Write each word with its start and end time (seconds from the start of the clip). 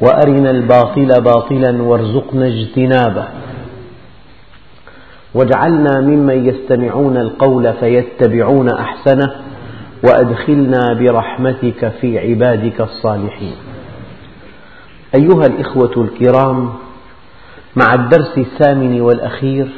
وأرنا 0.00 0.50
الباطل 0.50 1.20
باطلا 1.20 1.82
وارزقنا 1.82 2.46
اجتنابه. 2.46 3.24
واجعلنا 5.34 6.00
ممن 6.00 6.46
يستمعون 6.48 7.16
القول 7.16 7.72
فيتبعون 7.72 8.68
أحسنه 8.68 9.34
وأدخلنا 10.04 10.92
برحمتك 10.98 11.92
في 12.00 12.18
عبادك 12.18 12.80
الصالحين. 12.80 13.56
أيها 15.14 15.46
الإخوة 15.46 15.92
الكرام 15.96 16.72
مع 17.76 17.94
الدرس 17.94 18.38
الثامن 18.38 19.00
والأخير 19.00 19.68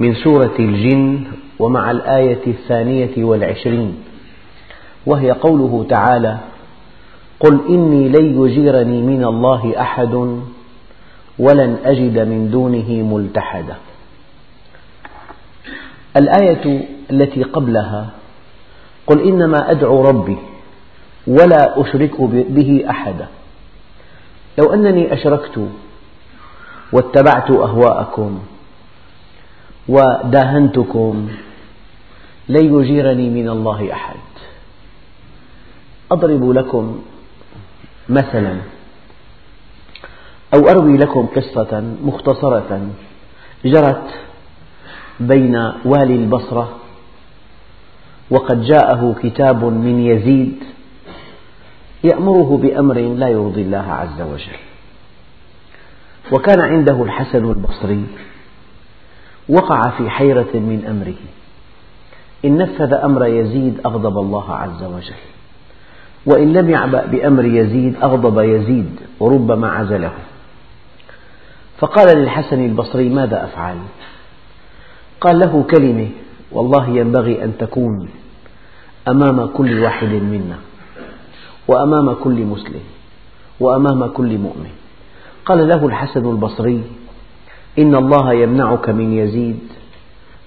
من 0.00 0.14
سورة 0.14 0.54
الجن 0.58 1.24
ومع 1.58 1.90
الآية 1.90 2.46
الثانية 2.46 3.24
والعشرين 3.24 3.96
وهي 5.06 5.30
قوله 5.30 5.86
تعالى 5.90 6.38
قل 7.40 7.60
إني 7.68 8.08
لن 8.08 8.42
يجيرني 8.42 9.02
من 9.02 9.24
الله 9.24 9.80
أحد 9.80 10.14
ولن 11.38 11.76
أجد 11.84 12.18
من 12.18 12.50
دونه 12.50 12.88
ملتحدا. 12.88 13.76
الآية 16.16 16.88
التي 17.10 17.42
قبلها 17.42 18.10
قل 19.06 19.22
إنما 19.28 19.70
أدعو 19.70 20.02
ربي 20.02 20.36
ولا 21.26 21.80
أشرك 21.80 22.20
به 22.30 22.84
أحدا. 22.90 23.28
لو 24.58 24.72
أنني 24.74 25.12
أشركت 25.12 25.68
واتبعت 26.92 27.50
أهواءكم 27.50 28.40
وداهنتكم 29.88 31.28
لن 32.48 32.74
يجيرني 32.74 33.28
من 33.30 33.48
الله 33.48 33.92
أحد. 33.92 34.16
أضرب 36.12 36.50
لكم 36.50 36.98
مثلا. 38.08 38.56
أو 40.54 40.68
أروي 40.68 40.96
لكم 40.96 41.26
قصة 41.26 41.94
مختصرة 42.02 42.88
جرت 43.64 44.08
بين 45.20 45.56
والي 45.84 46.14
البصرة 46.14 46.76
وقد 48.30 48.62
جاءه 48.62 49.14
كتاب 49.22 49.64
من 49.64 50.00
يزيد 50.00 50.64
يأمره 52.04 52.58
بأمر 52.62 52.94
لا 52.94 53.28
يرضي 53.28 53.62
الله 53.62 53.92
عز 53.92 54.20
وجل. 54.20 54.56
وكان 56.32 56.60
عنده 56.60 57.02
الحسن 57.02 57.44
البصري 57.50 58.06
وقع 59.48 59.80
في 59.98 60.10
حيرة 60.10 60.54
من 60.54 60.84
أمره. 60.88 61.20
إن 62.44 62.58
نفذ 62.58 62.92
أمر 62.92 63.26
يزيد 63.26 63.80
أغضب 63.86 64.18
الله 64.18 64.54
عز 64.54 64.82
وجل. 64.82 65.35
وإن 66.26 66.52
لم 66.52 66.70
يعبأ 66.70 67.06
بأمر 67.06 67.44
يزيد 67.44 67.96
أغضب 68.02 68.38
يزيد 68.38 68.90
وربما 69.20 69.68
عزله. 69.68 70.12
فقال 71.78 72.18
للحسن 72.18 72.64
البصري 72.64 73.08
ماذا 73.08 73.44
أفعل؟ 73.44 73.76
قال 75.20 75.38
له 75.38 75.64
كلمة 75.70 76.08
والله 76.52 76.88
ينبغي 76.88 77.44
أن 77.44 77.52
تكون 77.58 78.08
أمام 79.08 79.46
كل 79.46 79.82
واحد 79.82 80.08
منا 80.08 80.58
وأمام 81.68 82.12
كل 82.12 82.44
مسلم 82.44 82.80
وأمام 83.60 84.06
كل 84.06 84.38
مؤمن. 84.38 84.70
قال 85.44 85.68
له 85.68 85.86
الحسن 85.86 86.30
البصري 86.30 86.82
إن 87.78 87.94
الله 87.94 88.32
يمنعك 88.32 88.88
من 88.88 89.12
يزيد 89.12 89.58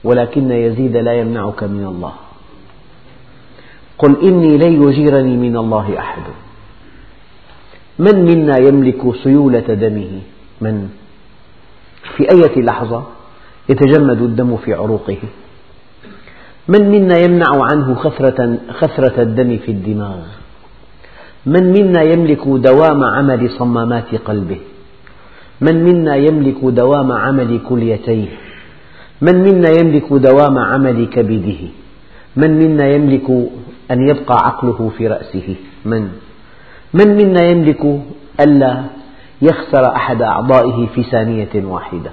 ولكن 0.04 0.52
يزيد 0.52 0.98
لا 0.98 1.14
يمنعك 1.14 1.64
من 1.64 1.86
الله. 1.86 2.14
قل 4.00 4.16
إني 4.24 4.58
لن 4.58 4.84
يجيرني 4.84 5.38
من 5.38 5.58
الله 5.58 6.00
أحد. 6.00 6.22
من 8.00 8.26
منا 8.26 8.56
يملك 8.68 9.02
سيولة 9.24 9.68
دمه؟ 9.84 10.12
من؟ 10.62 10.90
في 12.16 12.24
أية 12.32 12.56
لحظة 12.62 13.04
يتجمد 13.70 14.22
الدم 14.22 14.58
في 14.58 14.74
عروقه؟ 14.74 15.18
من 16.68 16.90
منا 16.90 17.18
يمنع 17.18 17.52
عنه 17.72 17.96
خثرة, 17.96 18.58
خثرة 18.72 19.22
الدم 19.22 19.58
في 19.58 19.72
الدماغ؟ 19.72 20.20
من 21.46 21.64
منا 21.76 22.02
يملك 22.04 22.48
دوام 22.48 23.04
عمل 23.04 23.50
صمامات 23.50 24.16
قلبه؟ 24.16 24.60
من 25.62 25.84
منا 25.84 26.16
يملك 26.16 26.60
دوام 26.64 27.12
عمل 27.12 27.60
كليتيه؟ 27.70 28.28
من 29.22 29.36
منا 29.44 29.70
يملك 29.70 30.14
دوام 30.14 30.58
عمل 30.58 31.08
كبده؟ 31.08 31.62
من 32.36 32.52
منا 32.60 32.88
يملك 32.88 33.30
أن 33.92 34.08
يبقى 34.10 34.36
عقله 34.46 34.92
في 34.98 35.08
رأسه؟ 35.08 35.56
من؟ 35.86 36.12
من 36.94 37.18
منا 37.18 37.42
يملك 37.42 38.02
ألا 38.40 38.84
يخسر 39.42 39.96
أحد 39.96 40.22
أعضائه 40.22 40.88
في 40.96 41.04
ثانية 41.04 41.50
واحدة؟ 41.56 42.12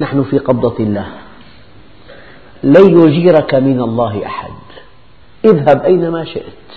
نحن 0.00 0.22
في 0.22 0.38
قبضة 0.38 0.76
الله. 0.80 1.06
لن 2.62 3.00
يجيرك 3.00 3.54
من 3.54 3.80
الله 3.80 4.26
أحد. 4.26 4.50
اذهب 5.44 5.82
أينما 5.82 6.24
شئت. 6.24 6.68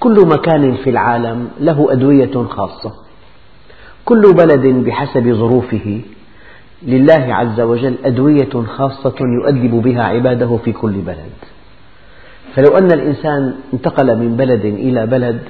كل 0.00 0.26
مكان 0.26 0.76
في 0.76 0.90
العالم 0.90 1.50
له 1.60 1.92
أدوية 1.92 2.46
خاصة. 2.50 2.92
كل 4.04 4.22
بلد 4.34 4.66
بحسب 4.66 5.32
ظروفه 5.32 6.00
لله 6.82 7.34
عز 7.34 7.60
وجل 7.60 7.94
أدوية 8.04 8.64
خاصة 8.76 9.14
يؤدب 9.20 9.70
بها 9.70 10.02
عباده 10.02 10.56
في 10.64 10.72
كل 10.72 10.92
بلد. 10.92 11.38
فلو 12.54 12.76
أن 12.76 12.92
الإنسان 12.92 13.54
انتقل 13.74 14.18
من 14.18 14.36
بلد 14.36 14.64
إلى 14.64 15.06
بلد 15.06 15.40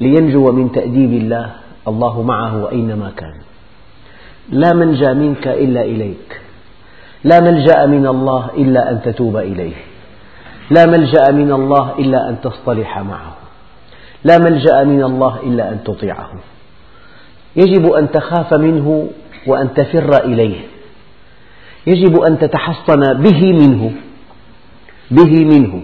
لينجو 0.00 0.52
من 0.52 0.72
تأديب 0.72 1.12
الله 1.12 1.50
الله 1.88 2.22
معه 2.22 2.70
أينما 2.70 3.12
كان. 3.16 3.34
لا 4.50 4.74
منجى 4.74 5.14
منك 5.14 5.48
إلا 5.48 5.82
إليك. 5.82 6.40
لا 7.24 7.40
ملجأ 7.40 7.86
من 7.86 8.06
الله 8.06 8.50
إلا 8.56 8.90
أن 8.90 9.02
تتوب 9.02 9.36
إليه. 9.36 9.74
لا 10.70 10.86
ملجأ 10.86 11.32
من 11.32 11.52
الله 11.52 11.98
إلا 11.98 12.28
أن 12.28 12.36
تصطلح 12.42 12.98
معه. 12.98 13.34
لا 14.24 14.38
ملجأ 14.38 14.84
من 14.84 15.02
الله 15.02 15.36
إلا 15.42 15.72
أن 15.72 15.78
تطيعه. 15.84 16.30
يجب 17.56 17.92
أن 17.92 18.10
تخاف 18.10 18.54
منه 18.54 19.08
وأن 19.46 19.74
تفر 19.74 20.24
إليه. 20.24 20.60
يجب 21.86 22.20
أن 22.20 22.38
تتحصن 22.38 23.00
به 23.14 23.52
منه 23.52 23.92
به 25.10 25.44
منه 25.44 25.82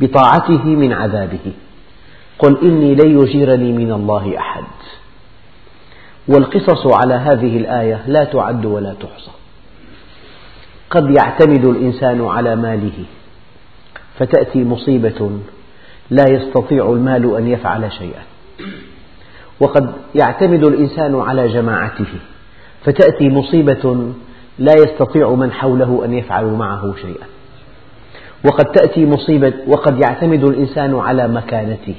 بطاعته 0.00 0.64
من 0.64 0.92
عذابه. 0.92 1.52
قل 2.38 2.58
إني 2.62 2.94
لن 2.94 3.20
يجيرني 3.20 3.72
من 3.72 3.92
الله 3.92 4.38
أحد. 4.38 4.64
والقصص 6.28 6.86
على 6.86 7.14
هذه 7.14 7.56
الآية 7.56 8.02
لا 8.06 8.24
تعد 8.24 8.64
ولا 8.64 8.94
تحصى. 8.94 9.30
قد 10.90 11.16
يعتمد 11.20 11.64
الإنسان 11.64 12.24
على 12.24 12.56
ماله 12.56 13.04
فتأتي 14.18 14.64
مصيبة 14.64 15.30
لا 16.10 16.24
يستطيع 16.30 16.92
المال 16.92 17.36
أن 17.36 17.48
يفعل 17.48 17.92
شيئا. 17.92 18.22
وقد 19.60 19.92
يعتمد 20.14 20.64
الإنسان 20.64 21.20
على 21.20 21.48
جماعته. 21.48 22.18
فتأتي 22.84 23.28
مصيبة 23.28 24.12
لا 24.58 24.72
يستطيع 24.72 25.30
من 25.30 25.52
حوله 25.52 26.04
أن 26.04 26.14
يفعلوا 26.14 26.56
معه 26.56 26.94
شيئا. 27.02 27.26
وقد 28.44 28.64
تأتي 28.64 29.06
مصيبة 29.06 29.52
وقد 29.66 30.00
يعتمد 30.00 30.44
الإنسان 30.44 30.94
على 30.94 31.28
مكانته. 31.28 31.94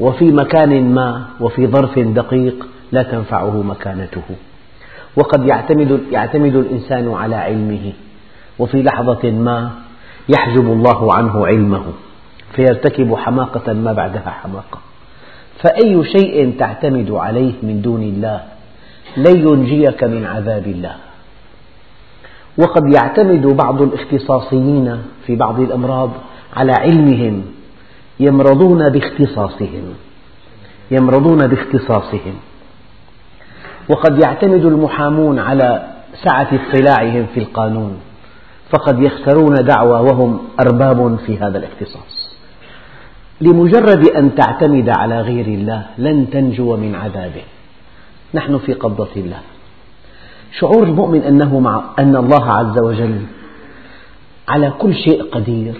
وفي 0.00 0.24
مكان 0.24 0.94
ما 0.94 1.26
وفي 1.40 1.66
ظرف 1.66 1.98
دقيق 1.98 2.66
لا 2.92 3.02
تنفعه 3.02 3.62
مكانته. 3.62 4.22
وقد 5.16 5.46
يعتمد, 5.46 6.00
يعتمد 6.12 6.56
الإنسان 6.56 7.12
على 7.14 7.36
علمه. 7.36 7.92
وفي 8.58 8.82
لحظة 8.82 9.30
ما 9.30 9.70
يحجب 10.28 10.72
الله 10.72 11.14
عنه 11.14 11.46
علمه 11.46 11.84
فيرتكب 12.52 13.14
حماقة 13.14 13.72
ما 13.72 13.92
بعدها 13.92 14.30
حماقة. 14.30 14.78
فأي 15.62 16.04
شيء 16.04 16.54
تعتمد 16.58 17.10
عليه 17.10 17.52
من 17.62 17.82
دون 17.82 18.02
الله 18.02 18.40
لن 19.16 19.48
ينجيك 19.48 20.04
من 20.04 20.26
عذاب 20.26 20.66
الله. 20.66 20.96
وقد 22.58 22.94
يعتمد 22.94 23.46
بعض 23.46 23.82
الاختصاصيين 23.82 25.02
في 25.26 25.36
بعض 25.36 25.60
الأمراض 25.60 26.10
على 26.56 26.72
علمهم 26.72 27.44
يمرضون 28.20 28.88
باختصاصهم 28.88 29.94
يمرضون 30.90 31.46
باختصاصهم. 31.46 32.34
وقد 33.88 34.22
يعتمد 34.24 34.64
المحامون 34.64 35.38
على 35.38 35.86
سعة 36.24 36.48
اطلاعهم 36.52 37.26
في 37.34 37.40
القانون 37.40 37.96
فقد 38.70 39.02
يخترون 39.02 39.54
دعوى 39.54 40.00
وهم 40.00 40.38
أرباب 40.60 41.18
في 41.26 41.38
هذا 41.38 41.58
الاختصاص. 41.58 42.36
لمجرد 43.40 44.08
أن 44.08 44.34
تعتمد 44.34 44.88
على 44.98 45.20
غير 45.20 45.46
الله 45.46 45.86
لن 45.98 46.30
تنجو 46.30 46.76
من 46.76 46.94
عذابه. 46.94 47.42
نحن 48.34 48.58
في 48.58 48.72
قبضة 48.72 49.08
الله. 49.16 49.40
شعور 50.58 50.82
المؤمن 50.82 51.22
أنه 51.22 51.58
مع 51.58 51.84
أن 51.98 52.16
الله 52.16 52.44
عز 52.52 52.78
وجل 52.78 53.20
على 54.48 54.70
كل 54.78 54.94
شيء 54.94 55.22
قدير. 55.22 55.74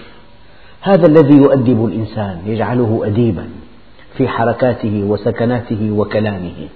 هذا 0.81 1.06
الذي 1.06 1.37
يؤدب 1.37 1.84
الإنسان 1.84 2.43
يجعله 2.46 3.00
أديبا 3.04 3.48
في 4.16 4.28
حركاته 4.28 5.04
وسكناته 5.04 5.90
وكلامه. 5.90 6.69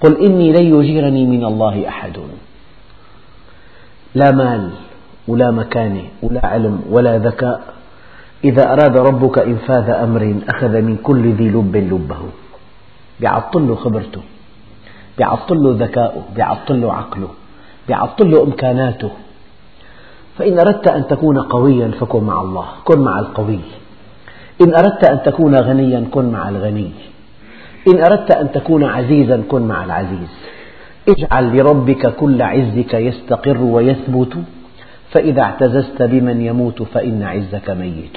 قل 0.00 0.24
إني 0.24 0.52
لن 0.52 0.80
يجيرني 0.80 1.26
من 1.26 1.44
الله 1.44 1.88
أحد. 1.88 2.16
لا 4.14 4.30
مال 4.30 4.70
ولا 5.28 5.50
مكانة 5.50 6.02
ولا 6.22 6.46
علم 6.46 6.80
ولا 6.90 7.18
ذكاء. 7.18 7.74
إذا 8.44 8.72
أراد 8.72 8.96
ربك 8.96 9.38
إنفاذ 9.38 9.90
أمر 9.90 10.34
أخذ 10.48 10.80
من 10.80 10.96
كل 10.96 11.32
ذي 11.32 11.48
لب 11.48 11.76
لبه. 11.76 12.22
بيعطل 13.20 13.68
له 13.68 13.74
خبرته. 13.74 14.22
بيعطل 15.20 15.56
له 15.56 15.84
ذكاؤه 15.84 16.22
بيعطل 16.34 16.80
له 16.80 16.92
عقله 16.92 17.28
بيعطل 17.88 18.30
له 18.30 18.42
إمكاناته. 18.42 19.10
فإن 20.38 20.58
أردت 20.58 20.88
أن 20.88 21.06
تكون 21.06 21.38
قويا 21.38 21.90
فكن 22.00 22.24
مع 22.24 22.40
الله 22.40 22.66
كن 22.84 22.98
مع 22.98 23.18
القوي. 23.18 23.60
إن 24.62 24.74
أردت 24.74 25.10
أن 25.10 25.22
تكون 25.22 25.54
غنيا 25.54 26.06
كن 26.10 26.32
مع 26.32 26.48
الغني. 26.48 26.90
إن 27.88 27.98
أردت 27.98 28.30
أن 28.30 28.52
تكون 28.52 28.84
عزيزا 28.84 29.42
كن 29.48 29.62
مع 29.62 29.84
العزيز. 29.84 30.32
اجعل 31.08 31.56
لربك 31.56 32.14
كل 32.14 32.42
عزك 32.42 32.94
يستقر 32.94 33.62
ويثبت 33.62 34.34
فإذا 35.10 35.42
اعتززت 35.42 36.02
بمن 36.02 36.40
يموت 36.40 36.82
فإن 36.82 37.22
عزك 37.22 37.70
ميت. 37.70 38.16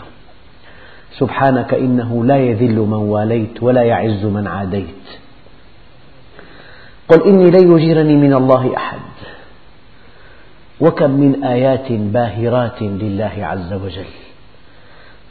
سبحانك 1.19 1.73
إنه 1.73 2.25
لا 2.25 2.37
يذل 2.37 2.75
من 2.75 3.03
واليت 3.13 3.63
ولا 3.63 3.83
يعز 3.83 4.25
من 4.25 4.47
عاديت. 4.47 5.22
قل 7.13 7.23
إني 7.29 7.51
لن 7.51 7.71
يجيرني 7.71 8.15
من 8.15 8.33
الله 8.33 8.77
أحد. 8.77 8.99
وكم 10.79 11.11
من 11.11 11.43
آيات 11.43 11.91
باهرات 11.91 12.81
لله 12.81 13.31
عز 13.37 13.73
وجل. 13.73 14.11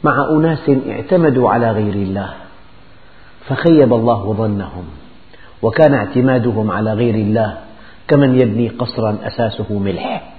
مع 0.03 0.27
أناس 0.31 0.71
اعتمدوا 0.89 1.49
على 1.49 1.71
غير 1.71 1.93
الله 1.93 2.33
فخيب 3.47 3.93
الله 3.93 4.33
ظنهم 4.33 4.85
وكان 5.61 5.93
اعتمادهم 5.93 6.71
على 6.71 6.93
غير 6.93 7.15
الله 7.15 7.57
كمن 8.07 8.39
يبني 8.39 8.69
قصرا 8.69 9.17
أساسه 9.23 9.79
ملح 9.79 10.33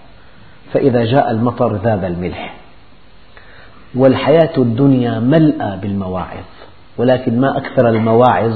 فإذا 0.73 1.05
جاء 1.05 1.31
المطر 1.31 1.77
ذاب 1.77 2.05
الملح. 2.05 2.55
والحياة 3.95 4.57
الدنيا 4.59 5.21
ملأى 5.21 5.77
بالمواعظ 5.77 6.45
ولكن 6.97 7.41
ما 7.41 7.57
أكثر 7.57 7.89
المواعظ 7.89 8.55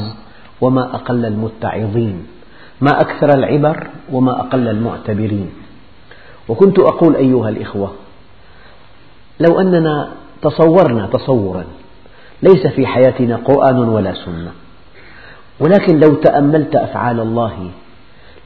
وما 0.61 0.95
أقل 0.95 1.27
المتعظين. 1.27 2.27
ما 2.81 3.01
أكثر 3.01 3.29
العبر 3.39 3.87
وما 4.13 4.41
أقل 4.41 4.69
المعتبرين. 4.69 5.51
وكنت 6.49 6.79
أقول 6.79 7.17
أيها 7.17 7.49
الإخوة 7.49 7.93
لو 9.41 9.61
أننا 9.61 10.11
تصورنا 10.43 11.07
تصورا 11.07 11.65
ليس 12.43 12.67
في 12.67 12.87
حياتنا 12.87 13.37
قرآن 13.37 13.79
ولا 13.79 14.15
سنة. 14.25 14.53
ولكن 15.61 15.99
لو 16.01 16.15
تأملت 16.15 16.77
أفعال 16.77 17.21
الله 17.21 17.71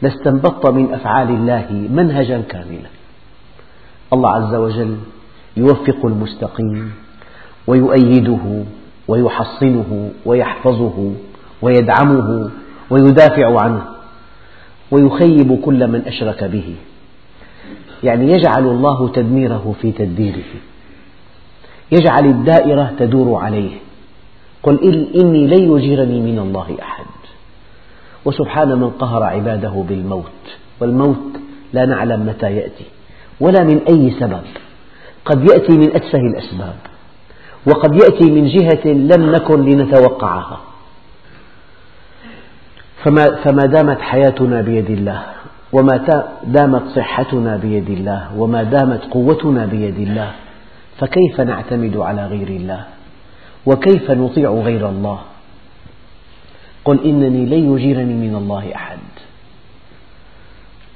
لاستنبطت 0.02 0.66
من 0.70 0.94
أفعال 0.94 1.28
الله 1.28 1.88
منهجا 1.90 2.40
كاملا. 2.40 2.88
الله 4.12 4.30
عز 4.30 4.54
وجل 4.54 4.96
يوفق 5.56 6.06
المستقيم 6.06 6.92
ويؤيده 7.66 8.64
ويحصنه 9.08 10.10
ويحفظه 10.26 11.12
ويدعمه 11.62 12.50
ويدافع 12.90 13.60
عنه. 13.60 13.91
ويخيب 14.92 15.60
كل 15.64 15.86
من 15.86 16.02
أشرك 16.06 16.44
به. 16.44 16.74
يعني 18.04 18.32
يجعل 18.32 18.64
الله 18.66 19.08
تدميره 19.08 19.74
في 19.82 19.92
تدبيره. 19.92 20.52
يجعل 21.92 22.24
الدائرة 22.26 22.92
تدور 22.98 23.28
عليه. 23.44 23.70
قل 24.62 24.76
إني 25.20 25.46
لن 25.46 25.76
يجيرني 25.76 26.20
من 26.20 26.38
الله 26.38 26.76
أحد. 26.82 27.04
وسبحان 28.24 28.68
من 28.68 28.90
قهر 28.90 29.22
عباده 29.22 29.84
بالموت. 29.88 30.42
والموت 30.80 31.32
لا 31.72 31.84
نعلم 31.86 32.26
متى 32.26 32.56
يأتي. 32.56 32.84
ولا 33.40 33.64
من 33.64 33.80
أي 33.88 34.10
سبب. 34.20 34.44
قد 35.24 35.50
يأتي 35.50 35.78
من 35.78 35.96
أتفه 35.96 36.18
الأسباب. 36.18 36.76
وقد 37.66 37.94
يأتي 37.94 38.30
من 38.30 38.46
جهة 38.46 38.92
لم 38.92 39.30
نكن 39.30 39.64
لنتوقعها. 39.64 40.60
فما, 43.04 43.24
فما 43.44 43.66
دامت 43.66 44.00
حياتنا 44.00 44.60
بيد 44.60 44.90
الله 44.90 45.22
وما 45.72 46.06
دامت 46.44 46.82
صحتنا 46.96 47.56
بيد 47.56 47.90
الله 47.90 48.36
وما 48.36 48.62
دامت 48.62 49.04
قوتنا 49.10 49.66
بيد 49.66 49.98
الله 49.98 50.32
فكيف 50.98 51.40
نعتمد 51.40 51.96
على 51.96 52.26
غير 52.26 52.48
الله؟ 52.48 52.84
وكيف 53.66 54.10
نطيع 54.10 54.50
غير 54.50 54.88
الله؟ 54.88 55.18
قل 56.84 57.04
إنني 57.04 57.46
لن 57.46 57.74
يجيرني 57.74 58.14
من 58.14 58.34
الله 58.34 58.74
أحد. 58.74 58.98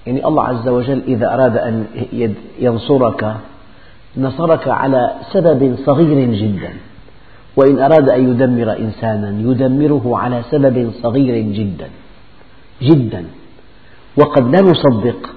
يعني 0.07 0.27
الله 0.27 0.45
عز 0.45 0.69
وجل 0.69 1.03
إذا 1.09 1.35
أراد 1.35 1.57
أن 1.57 1.85
ينصرك 2.59 3.37
نصرك 4.17 4.69
على 4.69 5.11
سبب 5.33 5.77
صغير 5.87 6.35
جدا. 6.35 6.73
وإن 7.57 7.79
أراد 7.79 8.11
أن 8.11 8.31
يدمر 8.31 8.79
إنسانا 8.79 9.41
يدمره 9.41 10.19
على 10.19 10.43
سبب 10.51 10.91
صغير 11.03 11.53
جدا 11.53 11.89
جدا. 12.83 13.25
وقد 14.17 14.45
لا 14.57 14.61
نصدق 14.61 15.31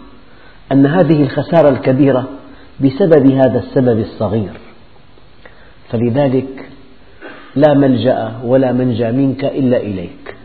أن 0.71 0.85
هذه 0.85 1.21
الخسارة 1.21 1.69
الكبيرة 1.69 2.27
بسبب 2.81 3.31
هذا 3.31 3.59
السبب 3.59 3.99
الصغير. 3.99 4.53
فلذلك 5.89 6.69
لا 7.55 7.73
ملجأ 7.73 8.39
ولا 8.43 8.71
منجى 8.71 9.11
منك 9.11 9.45
إلا 9.45 9.77
إليك. 9.77 10.35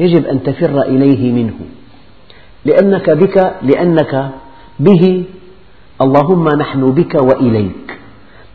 يجب 0.00 0.26
أن 0.26 0.42
تفر 0.42 0.82
إليه 0.82 1.32
منه. 1.32 1.58
لأنك 2.64 3.10
بك 3.10 3.36
لأنك 3.62 4.30
به 4.80 5.24
اللهم 6.00 6.48
نحن 6.48 6.90
بك 6.90 7.14
وإليك. 7.14 7.98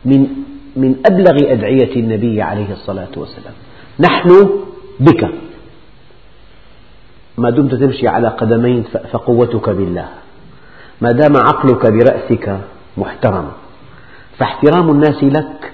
من 0.04 0.26
من 0.76 0.96
أبلغ 1.06 1.52
أدعية 1.52 1.96
النبي 1.96 2.42
عليه 2.42 2.72
الصلاة 2.72 3.08
والسلام. 3.16 3.54
نحن 4.00 4.50
بك. 5.00 5.30
ما 7.38 7.50
دمت 7.50 7.74
تمشي 7.74 8.08
على 8.08 8.28
قدمين 8.28 8.84
فقوتك 9.12 9.70
بالله. 9.70 10.08
ما 11.00 11.12
دام 11.12 11.36
عقلك 11.36 11.92
برأسك 11.92 12.60
محترم. 12.96 13.48
فاحترام 14.38 14.90
الناس 14.90 15.24
لك. 15.24 15.72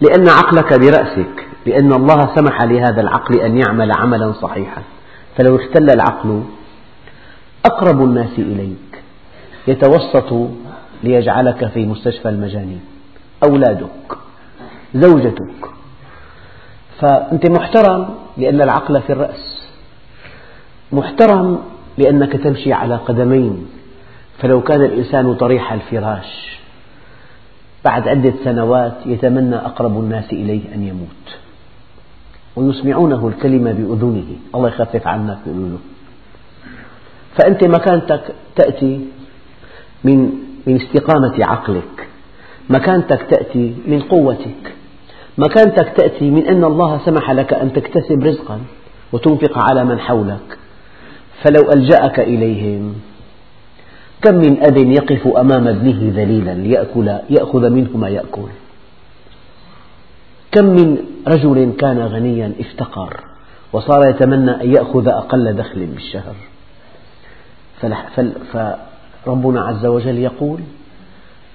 لأن 0.00 0.28
عقلك 0.28 0.80
برأسك. 0.80 1.46
لأن 1.66 1.92
الله 1.92 2.34
سمح 2.34 2.62
لهذا 2.62 3.00
العقل 3.00 3.40
أن 3.40 3.58
يعمل 3.58 3.92
عملا 3.92 4.32
صحيحا. 4.32 4.82
فلو 5.36 5.56
اختل 5.56 5.90
العقل 5.90 6.42
أقرب 7.64 8.04
الناس 8.04 8.38
إليك. 8.38 9.02
يتوسط 9.68 10.48
ليجعلك 11.02 11.68
في 11.68 11.86
مستشفى 11.86 12.28
المجانين. 12.28 12.80
أولادك 13.44 14.18
زوجتك. 14.94 15.68
فأنت 17.00 17.50
محترم 17.50 18.14
لأن 18.36 18.62
العقل 18.62 19.02
في 19.02 19.12
الرأس. 19.12 19.68
محترم 20.92 21.58
لأنك 21.98 22.32
تمشي 22.32 22.72
على 22.72 22.96
قدمين. 22.96 23.66
فلو 24.38 24.60
كان 24.62 24.84
الإنسان 24.84 25.34
طريح 25.34 25.72
الفراش 25.72 26.58
بعد 27.84 28.08
عدة 28.08 28.32
سنوات 28.44 28.96
يتمنى 29.06 29.56
أقرب 29.56 30.00
الناس 30.00 30.32
إليه 30.32 30.74
أن 30.74 30.82
يموت. 30.82 31.38
ويسمعونه 32.56 33.28
الكلمة 33.28 33.72
بأذنه. 33.72 34.36
الله 34.54 34.68
يخفف 34.68 35.06
عنا 35.06 35.38
في 35.44 35.50
أذنه. 35.50 35.78
فأنت 37.36 37.64
مكانتك 37.64 38.34
تأتي 38.56 39.06
من 40.04 40.32
من 40.66 40.76
استقامة 40.76 41.44
عقلك. 41.44 42.07
مكانتك 42.70 43.22
تأتي 43.30 43.74
من 43.86 44.00
قوتك. 44.00 44.74
مكانتك 45.38 45.92
تأتي 45.96 46.30
من 46.30 46.46
أن 46.46 46.64
الله 46.64 47.00
سمح 47.04 47.30
لك 47.30 47.52
أن 47.52 47.72
تكتسب 47.72 48.24
رزقا 48.24 48.60
وتنفق 49.12 49.58
على 49.58 49.84
من 49.84 49.98
حولك. 49.98 50.58
فلو 51.42 51.70
ألجأك 51.72 52.20
إليهم 52.20 52.94
كم 54.22 54.34
من 54.34 54.64
أب 54.64 54.76
يقف 54.76 55.26
أمام 55.26 55.68
ابنه 55.68 56.12
ذليلا 56.16 56.54
ليأكل 56.54 57.08
يأخذ 57.30 57.70
منه 57.70 57.96
ما 57.96 58.08
يأكل؟ 58.08 58.48
كم 60.52 60.64
من 60.64 60.98
رجل 61.28 61.72
كان 61.78 61.98
غنيا 61.98 62.52
افتقر 62.60 63.20
وصار 63.72 64.08
يتمنى 64.08 64.50
أن 64.50 64.74
يأخذ 64.74 65.08
أقل 65.08 65.52
دخل 65.52 65.86
بالشهر؟ 65.86 66.34
فربنا 69.24 69.60
عز 69.60 69.86
وجل 69.86 70.18
يقول 70.18 70.60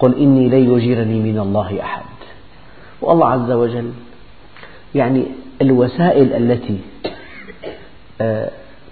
قل 0.04 0.16
إني 0.16 0.50
لن 0.50 0.74
يجيرني 0.74 1.20
من 1.20 1.40
الله 1.40 1.82
أحد. 1.84 2.04
والله 3.02 3.28
عز 3.28 3.52
وجل 3.52 3.92
يعني 4.96 5.26
الوسائل 5.62 6.34
التي 6.34 6.80
آه، 8.22 8.50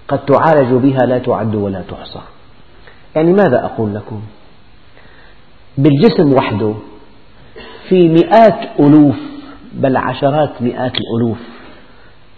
قد 0.08 0.26
تعالج 0.26 0.74
بها 0.74 1.06
لا 1.06 1.18
تعد 1.18 1.56
ولا 1.56 1.82
تحصى. 1.82 2.22
يعني 3.16 3.32
ماذا 3.32 3.66
أقول 3.66 3.96
لكم؟ 3.96 4.22
بالجسم 5.78 6.34
وحده 6.34 6.74
في 7.90 8.10
مئات 8.10 8.80
ألوف 8.80 9.16
بل 9.74 9.98
عشرات 9.98 10.62
مئات 10.62 10.92
الألوف 10.96 11.38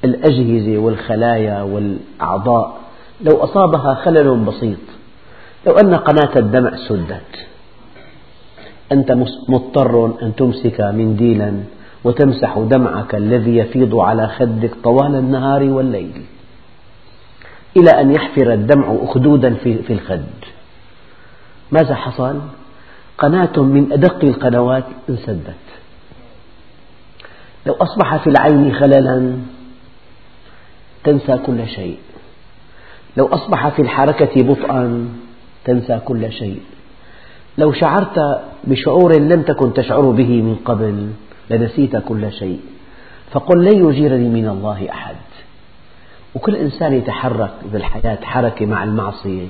الأجهزة 0.04 0.78
والخلايا 0.78 1.62
والأعضاء 1.62 2.78
لو 3.22 3.44
أصابها 3.44 3.94
خلل 3.94 4.38
بسيط 4.38 4.80
لو 5.68 5.74
أن 5.74 5.96
قناة 5.96 6.40
الدمع 6.40 6.76
سدت 6.88 7.53
أنت 8.92 9.12
مضطر 9.50 10.06
أن 10.22 10.36
تمسك 10.36 10.82
منديلا 10.82 11.54
وتمسح 12.04 12.60
دمعك 12.60 13.16
الذي 13.16 13.58
يفيض 13.58 13.96
على 13.96 14.28
خدك 14.28 14.72
طوال 14.84 15.16
النهار 15.16 15.64
والليل 15.64 16.22
إلى 17.78 17.90
أن 18.02 18.16
يحفر 18.16 18.54
الدمع 18.54 18.98
أخدودا 19.02 19.54
في 19.54 19.94
الخد. 19.94 20.24
ماذا 21.72 21.96
حصل؟ 21.96 22.40
قناة 23.18 23.60
من 23.60 23.94
أدق 23.94 24.24
القنوات 24.24 24.84
انسدت. 25.10 25.64
لو 27.66 27.74
أصبح 27.74 28.18
في 28.18 28.28
العين 28.28 28.74
خللا 28.74 29.38
تنسى 31.04 31.38
كل 31.38 31.68
شيء. 31.68 31.98
لو 33.18 33.26
أصبح 33.26 33.70
في 33.70 33.82
الحركة 33.82 34.44
بطئا 34.44 35.10
تنسى 35.66 36.00
كل 36.06 36.32
شيء. 36.32 36.62
لو 37.58 37.72
شعرت 37.72 38.42
بشعور 38.64 39.20
لم 39.20 39.42
تكن 39.42 39.74
تشعر 39.74 40.02
به 40.12 40.42
من 40.42 40.56
قبل 40.56 41.10
لنسيت 41.50 41.98
كل 41.98 42.32
شيء. 42.32 42.60
فقل 43.32 43.66
لن 43.66 43.90
يجيرني 43.90 44.30
من 44.30 44.48
الله 44.48 44.90
أحد. 44.90 45.16
وكل 46.36 46.56
إنسان 46.56 46.94
يتحرك 46.94 47.54
بالحياة 47.74 48.18
حركة 48.24 48.66
مع 48.66 48.84
المعصية 48.84 49.48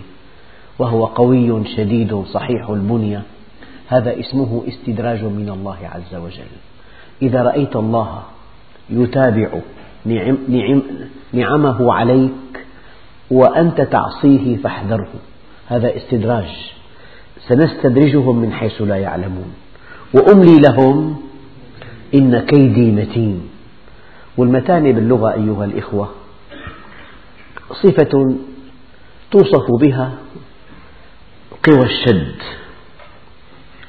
وهو 0.79 1.05
قوي 1.05 1.65
شديد 1.65 2.23
صحيح 2.23 2.69
البنية. 2.69 3.23
هذا 3.87 4.19
اسمه 4.19 4.63
استدراج 4.67 5.23
من 5.23 5.49
الله 5.49 5.77
عز 5.83 6.15
وجل. 6.15 6.53
إذا 7.21 7.43
رأيت 7.43 7.75
الله 7.75 8.21
يتابع 8.89 9.49
نعم 10.05 10.37
نعم 10.49 10.81
نعمه 11.33 11.93
عليك 11.93 12.65
وأنت 13.31 13.81
تعصيه 13.81 14.57
فاحذره. 14.57 15.09
هذا 15.67 15.97
استدراج. 15.97 16.73
سنستدرجهم 17.49 18.35
من 18.37 18.53
حيث 18.53 18.81
لا 18.81 18.95
يعلمون. 18.95 19.53
وأملي 20.13 20.59
لهم 20.59 21.21
إن 22.13 22.39
كيدي 22.39 22.91
متين. 22.91 23.49
والمتانة 24.37 24.91
باللغة 24.91 25.33
أيها 25.33 25.65
الإخوة 25.65 26.09
صفة 27.71 28.35
توصف 29.31 29.71
بها 29.81 30.11
قوى 31.67 31.83
الشد. 31.83 32.35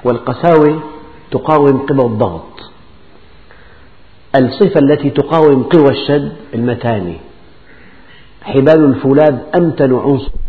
والقساوة 0.04 0.82
تقاوم 1.30 1.78
قوى 1.78 2.06
الضغط. 2.06 2.54
الصفة 4.36 4.80
التي 4.80 5.10
تقاوم 5.10 5.62
قوى 5.62 5.90
الشد 5.90 6.32
المتانة 6.54 7.16
حبال 8.42 8.84
الفولاذ 8.84 9.38
أمتن 9.54 9.94
عنصر. 9.94 10.43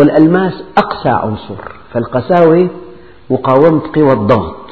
والألماس 0.00 0.54
أقسى 0.78 1.08
عنصر 1.08 1.72
فالقساوة 1.92 2.68
مقاومة 3.30 3.82
قوى 3.96 4.12
الضغط 4.12 4.70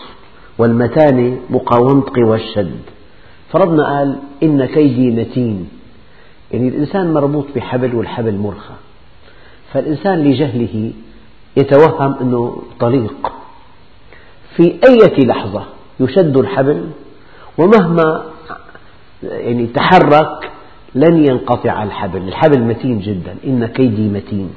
والمتانة 0.59 1.39
مقاومة 1.51 2.05
قوى 2.17 2.37
الشد. 2.37 2.81
فربنا 3.53 3.99
قال 3.99 4.19
إن 4.43 4.65
كيدي 4.65 5.11
متين 5.11 5.69
يعني 6.53 6.69
الإنسان 6.69 7.13
مربوط 7.15 7.45
بحبل 7.57 7.95
والحبل 7.95 8.35
مرخى. 8.35 8.75
فالإنسان 9.73 10.19
لجهله 10.25 10.93
يتوهم 11.57 12.15
أنه 12.21 12.63
طليق. 12.81 13.33
في 14.57 14.63
أي 14.63 15.25
لحظة 15.27 15.63
يشد 16.01 16.37
الحبل 16.37 16.85
ومهما 17.59 18.23
يعني 19.23 19.67
تحرك 19.67 20.51
لن 20.95 21.27
ينقطع 21.27 21.83
الحبل. 21.83 22.29
الحبل 22.29 22.61
متين 22.63 23.01
جدا 23.01 23.37
إن 23.45 23.67
كيدي 23.67 24.09
متين. 24.09 24.51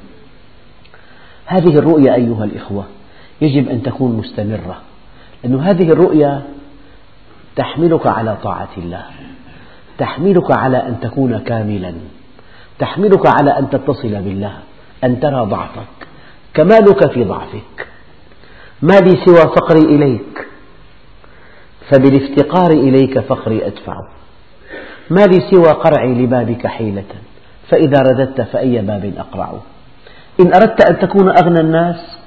هذه 1.46 1.78
الرؤية 1.78 2.14
أيها 2.14 2.44
الإخوة 2.44 2.84
يجب 3.40 3.68
أن 3.68 3.82
تكون 3.82 4.16
مستمرة 4.16 4.80
لأن 5.44 5.60
هذه 5.60 5.92
الرؤية 5.92 6.42
تحملك 7.56 8.06
على 8.06 8.36
طاعة 8.42 8.70
الله 8.78 9.04
تحملك 9.98 10.56
على 10.56 10.76
أن 10.76 11.00
تكون 11.00 11.38
كاملا 11.38 11.94
تحملك 12.78 13.26
على 13.26 13.58
أن 13.58 13.70
تتصل 13.70 14.22
بالله 14.22 14.52
أن 15.04 15.20
ترى 15.20 15.46
ضعفك 15.46 16.02
كمالك 16.54 17.12
في 17.12 17.24
ضعفك. 17.24 17.86
ما 18.82 19.00
لي 19.00 19.24
سوى 19.24 19.40
فقري 19.40 19.80
إليك 19.80 20.46
فبالافتقار 21.90 22.70
إليك 22.70 23.18
فقري 23.18 23.66
أدفع. 23.66 23.96
ما 25.10 25.26
لي 25.26 25.40
سوى 25.50 25.72
قرعي 25.72 26.14
لبابك 26.14 26.66
حيلة 26.66 27.04
فإذا 27.68 27.98
رددت 28.02 28.40
فأي 28.40 28.78
باب 28.78 29.12
أقرع. 29.18 29.52
إن 30.40 30.54
أردت 30.54 30.90
أن 30.90 30.98
تكون 30.98 31.28
أغنى 31.28 31.60
الناس 31.60 32.18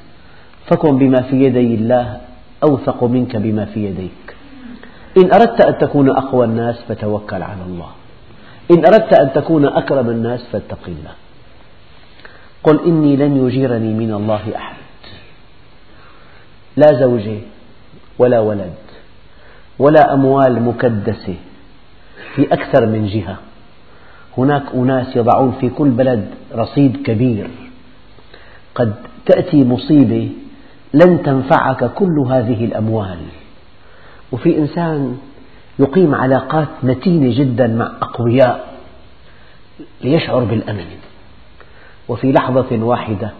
فكن 0.68 0.98
بما 0.98 1.22
في 1.22 1.44
يدي 1.44 1.76
الله 1.76 2.22
أوثق 2.64 3.04
منك 3.04 3.36
بما 3.36 3.66
في 3.66 3.86
يديك. 3.86 4.36
إن 5.18 5.34
أردت 5.34 5.66
أن 5.66 5.78
تكون 5.78 6.10
أقوى 6.10 6.46
الناس 6.46 6.76
فتوكل 6.90 7.42
على 7.42 7.64
الله. 7.68 7.90
إن 8.72 8.86
أردت 8.86 9.14
أن 9.20 9.34
تكون 9.34 9.66
أكرم 9.66 10.10
الناس 10.10 10.48
فاتق 10.52 10.80
الله. 10.88 11.12
قل 12.64 12.86
إني 12.86 13.16
لن 13.16 13.48
يجيرني 13.48 13.94
من 13.94 14.14
الله 14.14 14.56
أحد. 14.56 14.76
لا 16.78 17.00
زوجة 17.00 17.38
ولا 18.20 18.40
ولد 18.40 18.74
ولا 19.80 20.14
أموال 20.14 20.62
مكدسة 20.62 21.36
في 22.36 22.54
أكثر 22.54 22.86
من 22.86 23.08
جهة. 23.08 23.38
هناك 24.38 24.64
أناس 24.74 25.16
يضعون 25.16 25.52
في 25.62 25.70
كل 25.70 25.90
بلد 25.90 26.28
رصيد 26.56 26.98
كبير. 27.06 27.65
قد 28.75 28.94
تأتي 29.25 29.63
مصيبة 29.63 30.32
لن 30.94 31.24
تنفعك 31.24 31.94
كل 31.94 32.20
هذه 32.20 32.65
الأموال. 32.65 33.17
وفي 34.32 34.58
إنسان 34.58 35.17
يقيم 35.79 36.15
علاقات 36.15 36.67
متينة 36.84 37.39
جدا 37.39 37.67
مع 37.67 37.91
أقوياء 38.01 38.74
ليشعر 40.01 40.44
بالأمن. 40.44 40.86
وفي 42.08 42.32
لحظة 42.32 42.84
واحدة 42.84 43.32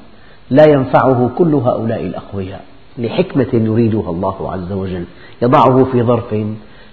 لا 0.50 0.64
ينفعه 0.70 1.32
كل 1.38 1.56
هؤلاء 1.56 2.02
الأقوياء 2.02 2.66
لحكمة 2.98 3.48
يريدها 3.54 4.10
الله 4.10 4.52
عز 4.52 4.72
وجل. 4.72 5.06
يضعه 5.42 5.84
في 5.84 6.04
ظرف 6.04 6.36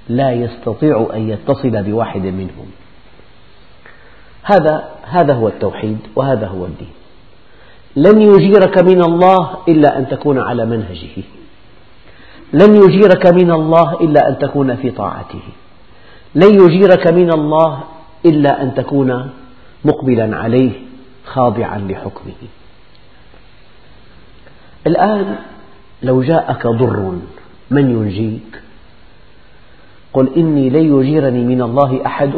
لا 0.08 0.32
يستطيع 0.32 1.08
أن 1.14 1.30
يتصل 1.30 1.82
بواحد 1.82 2.22
منهم. 2.22 2.66
هذا 4.42 4.90
هذا 5.02 5.34
هو 5.34 5.49
التوحيد 5.49 5.99
وهذا 6.16 6.46
هو 6.46 6.64
الدين. 6.66 7.01
لن 7.96 8.22
يجيرك 8.22 8.78
من 8.78 9.02
الله 9.02 9.56
إلا 9.68 9.99
أن 9.99 10.08
تكون 10.08 10.38
على 10.38 10.66
منهجه. 10.66 11.22
لن 12.52 12.76
يجيرك 12.76 13.26
من 13.26 13.50
الله 13.50 14.00
إلا 14.00 14.28
أن 14.28 14.38
تكون 14.38 14.76
في 14.76 14.90
طاعته. 14.90 15.42
لن 16.34 16.54
يجيرك 16.61 17.12
من 17.12 17.32
الله 17.32 17.80
إلا 18.26 18.62
أن 18.62 18.75
تكون 18.75 19.30
مقبلا 19.84 20.37
عليه 20.37 20.72
خاضعا 21.25 21.78
لحكمه. 21.78 22.42
الآن 24.87 25.37
لو 26.02 26.22
جاءك 26.22 26.66
ضر 26.66 27.18
من 27.70 27.90
ينجيك 27.90 28.62
قل 30.12 30.28
إني 30.37 30.70
لن 30.70 30.99
يجيرني 30.99 31.44
من 31.44 31.62
الله 31.62 32.06
أحد 32.06 32.34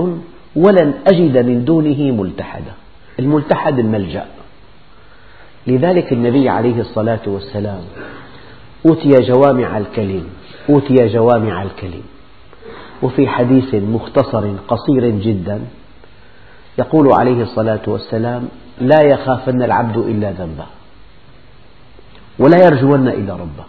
ولن 0.56 0.94
أجد 1.06 1.38
من 1.46 1.64
دونه 1.64 2.22
ملتحدا 2.22 2.72
الملتحد 3.18 3.78
الملجأ. 3.78 4.26
لذلك 5.66 6.12
النبي 6.12 6.48
عليه 6.48 6.80
الصلاة 6.80 7.20
والسلام 7.26 7.80
أوتي 8.86 9.10
جوامع 9.10 9.78
الكلم 9.78 10.26
أوتي 10.70 11.06
جوامع 11.06 11.62
الكلم. 11.62 12.02
وفي 13.02 13.28
حديث 13.28 13.74
مختصر 13.74 14.52
قصير 14.68 15.10
جدا 15.10 15.60
يقول 16.78 17.12
عليه 17.12 17.42
الصلاة 17.42 17.80
والسلام 17.86 18.48
لا 18.80 19.00
يخافن 19.02 19.62
العبد 19.62 19.96
إلا 19.96 20.30
ذنبه 20.30 20.66
ولا 22.38 22.64
يرجون 22.64 23.08
إلا 23.08 23.32
ربه. 23.32 23.64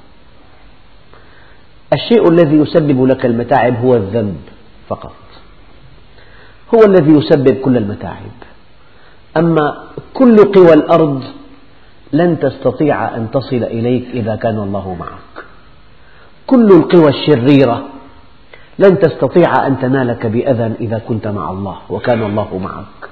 الشيء 1.93 2.29
الذي 2.31 2.55
يسبب 2.55 3.05
لك 3.05 3.25
المتاعب 3.25 3.75
هو 3.85 3.95
الذنب 3.95 4.41
فقط 4.89 5.15
هو 6.75 6.79
الذي 6.85 7.11
يسبب 7.11 7.53
كل 7.53 7.77
المتاعب. 7.77 8.35
أما 9.37 9.83
كل 10.13 10.35
قوى 10.35 10.73
الأرض 10.73 11.23
لن 12.15 12.39
تستطيع 12.39 13.15
أن 13.15 13.31
تصل 13.31 13.63
إليك 13.63 14.05
إذا 14.13 14.36
كان 14.36 14.57
الله 14.60 14.95
معك. 15.00 15.45
كل 16.48 16.67
القوى 16.72 17.10
الشريرة 17.10 17.84
لن 18.79 19.00
تستطيع 19.00 19.67
أن 19.67 19.79
تنالك 19.79 20.25
بأذى 20.25 20.74
إذا 20.79 20.98
كنت 21.07 21.27
مع 21.27 21.51
الله 21.51 21.77
وكان 21.89 22.24
الله 22.24 22.57
معك. 22.57 23.10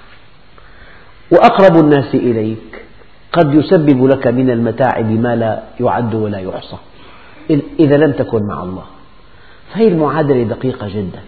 وأقرب 1.31 1.75
الناس 1.83 2.15
إليك 2.15 2.85
قد 3.33 3.53
يسبب 3.53 4.05
لك 4.05 4.27
من 4.27 4.49
المتاعب 4.49 5.11
ما 5.11 5.35
لا 5.35 5.63
يعد 5.79 6.15
ولا 6.15 6.39
يحصى 6.39 6.77
إذا 7.79 7.97
لم 7.97 8.11
تكن 8.11 8.47
مع 8.47 8.63
الله. 8.63 8.83
فهي 9.73 9.87
المعادلة 9.87 10.43
دقيقة 10.43 10.87
جدا. 10.87 11.21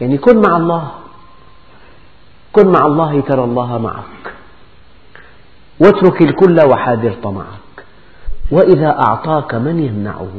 يعني 0.00 0.18
كن 0.18 0.36
مع 0.48 0.56
الله. 0.56 0.90
كن 2.52 2.68
مع 2.68 2.86
الله 2.86 3.20
ترى 3.20 3.44
الله 3.44 3.78
معك. 3.78 4.35
واترك 5.80 6.22
الكل 6.22 6.60
وحاذر 6.70 7.14
طمعك. 7.22 7.76
وإذا 8.50 8.88
أعطاك 8.88 9.54
من 9.54 9.78
يمنعه. 9.78 10.34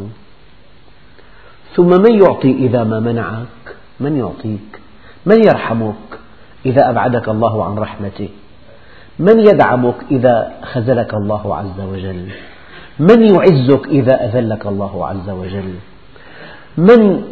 ثم 1.76 1.90
من 1.90 2.22
يعطي 2.24 2.52
إذا 2.52 2.84
ما 2.84 3.00
منعك؟ 3.00 3.76
من 4.00 4.18
يعطيك. 4.18 4.80
من 5.26 5.38
يرحمك 5.48 5.96
إذا 6.66 6.90
أبعدك 6.90 7.30
الله 7.30 7.66
عن 7.66 7.78
رحمته؟ 7.78 8.30
من 9.20 9.40
يدعمك 9.40 9.96
إذا 10.12 10.54
خذلك 10.64 11.14
الله 11.14 11.56
عز 11.56 11.80
وجل؟ 11.92 12.30
من 13.00 13.20
يعزك 13.36 13.88
إذا 13.88 14.26
أذلك 14.26 14.66
الله 14.68 15.08
عز 15.08 15.30
وجل؟ 15.30 15.74
من 16.78 17.24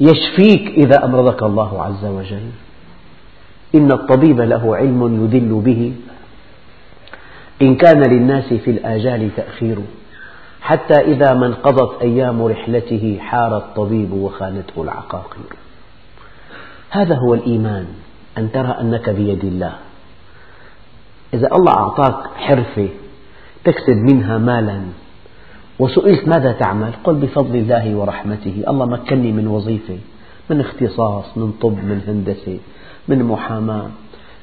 يشفيك 0.00 0.68
إذا 0.68 1.04
أمرضك 1.04 1.42
الله 1.42 1.82
عز 1.82 2.04
وجل؟ 2.04 2.46
إن 3.74 3.92
الطبيب 3.92 4.40
له 4.40 4.76
علم 4.76 5.24
يدل 5.24 5.60
به. 5.64 5.92
إن 7.62 7.74
كان 7.76 8.02
للناس 8.02 8.52
في 8.52 8.70
الآجال 8.70 9.30
تأخير 9.36 9.78
حتى 10.60 10.94
إذا 10.94 11.34
ما 11.34 11.46
انقضت 11.46 12.02
أيام 12.02 12.42
رحلته 12.46 13.18
حار 13.20 13.56
الطبيب 13.56 14.12
وخانته 14.12 14.82
العقاقير. 14.82 15.52
هذا 16.90 17.14
هو 17.14 17.34
الإيمان 17.34 17.86
أن 18.38 18.52
ترى 18.52 18.76
أنك 18.80 19.10
بيد 19.10 19.44
الله. 19.44 19.74
إذا 21.34 21.48
الله 21.52 21.72
أعطاك 21.72 22.26
حرفة 22.36 22.88
تكسب 23.64 23.96
منها 23.96 24.38
مالا 24.38 24.80
وسئلت 25.78 26.28
ماذا 26.28 26.52
تعمل؟ 26.52 26.92
قل 27.04 27.14
بفضل 27.14 27.56
الله 27.56 27.94
ورحمته. 27.94 28.64
الله 28.68 28.86
مكنني 28.86 29.32
من 29.32 29.46
وظيفة 29.46 29.98
من 30.50 30.60
اختصاص 30.60 31.38
من 31.38 31.52
طب 31.62 31.72
من 31.72 32.00
هندسة 32.08 32.58
من 33.08 33.24
محاماة 33.24 33.88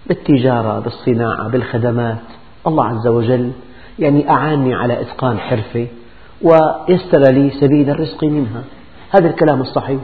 بالتجارة 0.07 0.79
بالصناعة 0.79 1.47
بالخدمات. 1.49 2.38
الله 2.67 2.85
عز 2.85 3.07
وجل 3.07 3.51
يعني 3.99 4.29
أعانني 4.29 4.75
على 4.75 5.01
إتقان 5.01 5.39
حرفة 5.39 5.87
ويسر 6.41 7.31
لي 7.31 7.49
سبيل 7.49 7.89
الرزق 7.89 8.23
منها. 8.23 8.63
هذا 9.09 9.29
الكلام 9.29 9.61
الصحيح. 9.61 10.01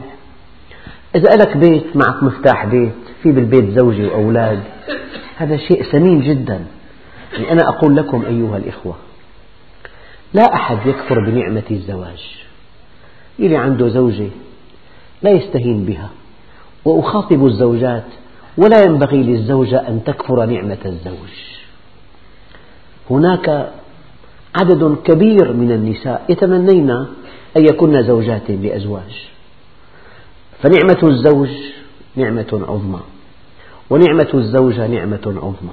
إذا 1.14 1.36
لك 1.36 1.56
بيت 1.56 1.96
معك 1.96 2.22
مفتاح 2.22 2.66
بيت 2.66 2.92
في 3.22 3.32
بالبيت 3.32 3.78
زوجة 3.78 4.06
وأولاد 4.06 4.62
هذا 5.36 5.56
شيء 5.56 5.82
ثمين 5.82 6.20
جدا. 6.20 6.64
يعني 7.32 7.52
أنا 7.52 7.68
أقول 7.68 7.96
لكم 7.96 8.24
أيها 8.24 8.56
الإخوة 8.56 8.94
لا 10.34 10.54
أحد 10.54 10.86
يكفر 10.86 11.30
بنعمة 11.30 11.62
الزواج. 11.70 12.36
اللي 13.38 13.56
عنده 13.56 13.88
زوجة 13.88 14.28
لا 15.22 15.30
يستهين 15.30 15.84
بها 15.84 16.10
وأخاطب 16.84 17.46
الزوجات 17.46 18.04
ولا 18.58 18.84
ينبغي 18.84 19.22
للزوجة 19.22 19.88
أن 19.88 20.04
تكفر 20.04 20.46
نعمة 20.46 20.78
الزوج. 20.86 21.56
هناك 23.10 23.72
عدد 24.54 24.96
كبير 25.04 25.52
من 25.52 25.72
النساء 25.72 26.24
يتمنين 26.28 26.90
أن 27.56 27.64
يكن 27.64 28.02
زوجات 28.02 28.50
لأزواج. 28.50 29.28
فنعمة 30.62 31.10
الزوج 31.12 31.50
نعمة 32.16 32.64
عظمى 32.68 33.00
ونعمة 33.90 34.30
الزوجة 34.34 34.86
نعمة 34.86 35.24
عظمى. 35.26 35.72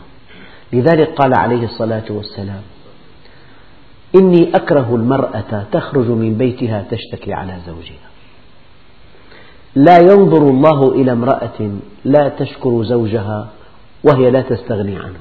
لذلك 0.73 1.09
قال 1.09 1.31
عليه 1.33 1.63
الصلاة 1.63 2.05
والسلام 2.09 2.61
إني 4.15 4.55
أكره 4.55 4.95
المرأة 4.95 5.65
تخرج 5.71 6.07
من 6.09 6.37
بيتها 6.37 6.85
تشتكي 6.91 7.33
على 7.33 7.57
زوجها. 7.67 8.09
لا 9.75 9.97
ينظر 9.97 10.49
الله 10.49 10.91
إلى 10.91 11.11
امرأة 11.11 11.71
لا 12.05 12.29
تشكر 12.29 12.83
زوجها 12.83 13.49
وهي 14.03 14.31
لا 14.31 14.41
تستغني 14.41 14.95
عنه. 14.95 15.19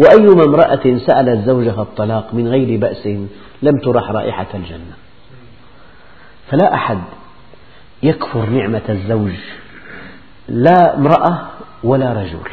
وأيما 0.00 0.44
امرأة 0.44 0.98
سألت 1.06 1.46
زوجها 1.46 1.82
الطلاق 1.82 2.34
من 2.34 2.48
غير 2.48 2.80
بأس 2.80 3.06
لم 3.62 3.78
ترح 3.84 4.10
رائحة 4.10 4.46
الجنة. 4.54 4.96
فلا 6.50 6.74
أحد 6.74 6.98
يكفر 8.02 8.46
نعمة 8.46 8.82
الزوج 8.88 9.32
لا 10.48 10.96
امرأة 10.96 11.38
ولا 11.84 12.12
رجل. 12.12 12.50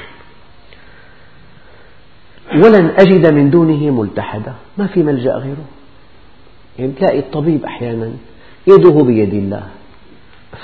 ولن 2.64 2.92
أجد 3.00 3.34
من 3.34 3.50
دونه 3.50 3.92
ملتحدا 4.02 4.54
ما 4.78 4.88
في 4.88 5.04
ملجأ 5.04 5.34
غيره. 5.34 5.66
يعني 6.80 6.92
تلاقي 6.92 7.20
الطبيب 7.20 7.66
أحيانا 7.66 8.12
يده 8.68 9.04
بيد 9.04 9.34
الله 9.34 9.64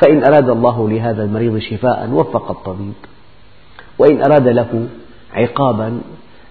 فإن 0.02 0.24
أراد 0.24 0.50
الله 0.50 0.89
لهذا 0.89 1.24
المريض 1.24 1.58
شفاء 1.58 2.10
وفق 2.10 2.52
الطبيب 2.52 2.93
وإن 4.00 4.24
أراد 4.24 4.48
له 4.48 4.88
عقابا 5.34 6.02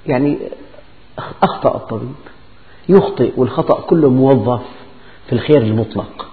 يعني 0.06 0.38
أخطأ 1.42 1.76
الطبيب 1.76 2.14
يخطئ 2.88 3.32
والخطأ 3.36 3.80
كله 3.80 4.10
موظف 4.10 4.62
في 5.26 5.32
الخير 5.32 5.62
المطلق. 5.62 6.28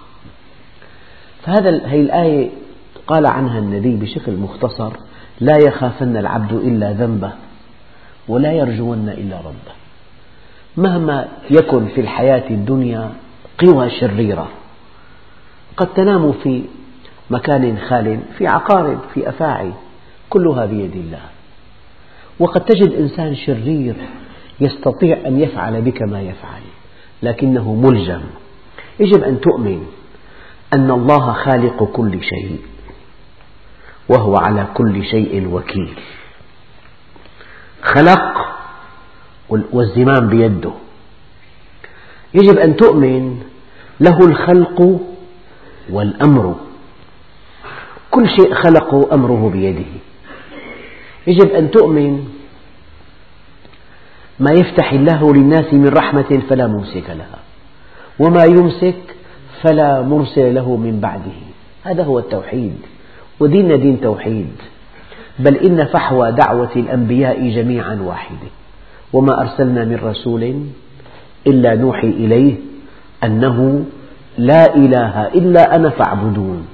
فهذا 1.42 1.68
الآية 1.68 2.50
قال 3.06 3.26
عنها 3.26 3.58
النبي 3.58 3.96
بشكل 3.96 4.32
مختصر 4.32 4.90
لا 5.40 5.56
يخافن 5.68 6.16
العبد 6.16 6.52
إلا 6.52 6.92
ذنبه 6.92 7.32
ولا 8.28 8.52
يرجون 8.52 9.08
إلا 9.08 9.38
ربه. 9.38 9.74
مهما 10.76 11.28
يكن 11.50 11.86
في 11.86 12.00
الحياة 12.00 12.50
الدنيا 12.50 13.10
قوى 13.58 13.90
شريرة 13.90 14.48
قد 15.76 15.86
تنام 15.94 16.32
في 16.32 16.62
مكان 17.30 17.78
خال 17.78 18.20
في 18.38 18.46
عقارب 18.46 18.98
في 19.14 19.28
أفاعي 19.28 19.72
كلها 20.30 20.66
بيد 20.66 20.96
الله. 20.96 21.20
وقد 22.40 22.64
تجد 22.64 22.92
إنسان 22.92 23.36
شرير 23.36 23.94
يستطيع 24.60 25.18
أن 25.26 25.40
يفعل 25.40 25.82
بك 25.82 26.02
ما 26.02 26.20
يفعل 26.20 26.62
لكنه 27.22 27.74
ملجم 27.74 28.22
يجب 29.00 29.24
أن 29.24 29.40
تؤمن 29.40 29.86
أن 30.74 30.90
الله 30.90 31.32
خالق 31.32 31.84
كل 31.84 32.22
شيء 32.22 32.58
وهو 34.08 34.36
على 34.36 34.66
كل 34.74 35.04
شيء 35.04 35.48
وكيل. 35.52 35.98
خلق 37.82 38.56
والزمام 39.48 40.28
بيده. 40.28 40.72
يجب 42.34 42.58
أن 42.58 42.76
تؤمن 42.76 43.42
له 44.00 44.18
الخلق 44.26 45.00
والأمر. 45.90 46.56
كل 48.10 48.28
شيء 48.28 48.54
خلقه 48.54 49.14
أمره 49.14 49.50
بيده. 49.52 49.90
يجب 51.30 51.50
أن 51.50 51.70
تؤمن. 51.70 52.24
ما 54.40 54.50
يفتح 54.52 54.92
الله 54.92 55.34
للناس 55.34 55.74
من 55.74 55.88
رحمة 55.88 56.42
فلا 56.48 56.66
ممسك 56.66 57.08
لها 57.08 57.38
وما 58.18 58.44
يمسك 58.44 59.02
فلا 59.62 60.02
مرسل 60.02 60.54
له 60.54 60.76
من 60.76 61.00
بعده. 61.00 61.38
هذا 61.84 62.02
هو 62.04 62.18
التوحيد 62.18 62.76
وديننا 63.40 63.76
دين 63.76 64.00
توحيد. 64.00 64.52
بل 65.38 65.56
إن 65.56 65.84
فحوى 65.84 66.32
دعوة 66.32 66.70
الأنبياء 66.76 67.48
جميعا 67.48 67.98
واحدة. 68.04 68.48
وما 69.12 69.40
أرسلنا 69.40 69.84
من 69.84 69.98
رسول 70.04 70.42
إلا 71.46 71.74
نوحي 71.74 72.08
إليه 72.08 72.54
أنه 73.24 73.84
لا 74.38 74.76
إله 74.76 75.26
إلا 75.26 75.76
أنا 75.76 75.90
فاعبدون. 75.90 76.66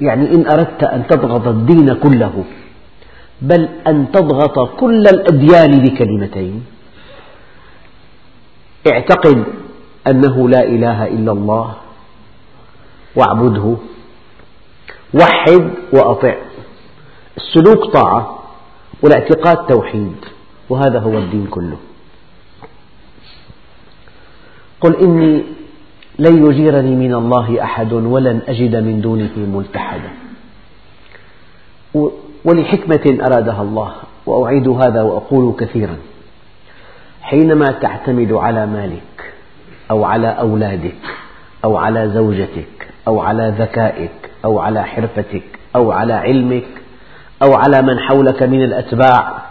يعني 0.00 0.34
إن 0.34 0.46
أردت 0.46 0.84
أن 0.84 1.06
تضغط 1.06 1.48
الدين 1.48 1.94
كله 1.94 2.44
بل 3.42 3.68
أن 3.86 4.12
تضغط 4.12 4.76
كل 4.80 5.04
الأديان 5.06 5.72
بكلمتين. 5.84 6.64
اعتقد 8.92 9.44
أنه 10.06 10.48
لا 10.48 10.62
إله 10.64 11.06
إلا 11.06 11.32
الله 11.32 11.74
واعبده 13.16 13.76
وحد 15.14 15.70
وأطع. 15.92 16.34
السلوك 17.36 17.92
طاعة 17.92 18.38
والاعتقاد 19.02 19.66
توحيد 19.66 20.16
وهذا 20.68 20.98
هو 20.98 21.18
الدين 21.18 21.46
كله. 21.46 21.76
قل 24.80 24.96
إني 24.96 25.44
لن 26.18 26.46
يجيرني 26.46 26.94
من 26.94 27.14
الله 27.14 27.62
أحد 27.62 27.92
ولن 27.92 28.40
أجد 28.48 28.76
من 28.76 29.00
دونه 29.00 29.34
ملتحدا. 29.36 30.10
ولحكمة 32.46 33.26
أرادها 33.26 33.62
الله 33.62 33.92
وأعيد 34.26 34.68
هذا 34.68 35.02
وأقول 35.02 35.54
كثيرا. 35.60 35.96
حينما 37.22 37.66
تعتمد 37.66 38.32
على 38.32 38.66
مالك 38.66 39.32
أو 39.90 40.04
على 40.04 40.28
أولادك 40.28 41.02
أو 41.64 41.76
على 41.76 42.08
زوجتك 42.08 42.88
أو 43.08 43.20
على 43.20 43.54
ذكائك 43.58 44.30
أو 44.44 44.58
على 44.58 44.84
حرفتك 44.84 45.42
أو 45.76 45.92
على 45.92 46.12
علمك 46.12 46.68
أو 47.42 47.54
على 47.54 47.82
من 47.82 47.98
حولك 47.98 48.42
من 48.42 48.62
الأتباع 48.62 49.42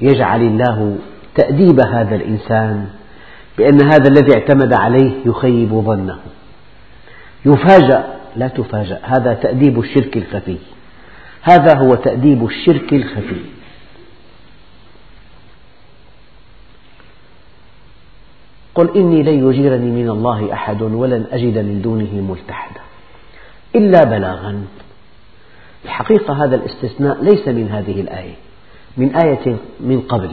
يجعل 0.00 0.42
الله 0.42 0.96
تأديب 1.34 1.80
هذا 1.80 2.14
الإنسان 2.14 2.86
بأن 3.58 3.82
هذا 3.92 4.08
الذي 4.08 4.34
اعتمد 4.34 4.74
عليه 4.74 5.12
يخيب 5.26 5.68
ظنه. 5.68 6.18
يفاجأ 7.44 8.04
لا 8.36 8.48
تفاجأ 8.48 9.00
هذا 9.02 9.34
تأديب 9.34 9.78
الشرك 9.78 10.16
الخفي. 10.16 10.58
هذا 11.42 11.78
هو 11.78 11.94
تأديب 11.94 12.44
الشرك 12.44 12.92
الخفي. 12.92 13.42
قل 18.74 18.96
إني 18.96 19.22
لن 19.22 19.48
يجيرني 19.48 20.02
من 20.02 20.10
الله 20.10 20.52
أحد 20.52 20.82
ولن 20.82 21.26
أجد 21.30 21.58
من 21.58 21.82
دونه 21.82 22.14
ملتحدا 22.14 22.80
إلا 23.74 24.04
بلاغا. 24.04 24.64
الحقيقة 25.84 26.44
هذا 26.44 26.56
الاستثناء 26.56 27.24
ليس 27.24 27.48
من 27.48 27.68
هذه 27.68 28.00
الآية 28.00 28.34
من 28.96 29.16
آية 29.16 29.56
من 29.80 30.00
قبل. 30.00 30.30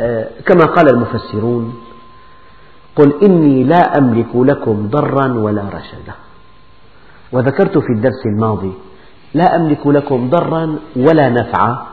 آه، 0.00 0.28
كما 0.46 0.64
قال 0.64 0.94
المفسرون 0.94 1.82
قل 2.96 3.12
إني 3.22 3.64
لا 3.64 3.98
أملك 3.98 4.36
لكم 4.36 4.88
ضرا 4.88 5.32
ولا 5.32 5.62
رشدا. 5.62 6.14
وذكرت 7.32 7.78
في 7.78 7.92
الدرس 7.96 8.26
الماضي 8.26 8.72
لا 9.34 9.56
أملك 9.56 9.86
لكم 9.86 10.30
ضرا 10.30 10.78
ولا 10.96 11.28
نفعا 11.28 11.86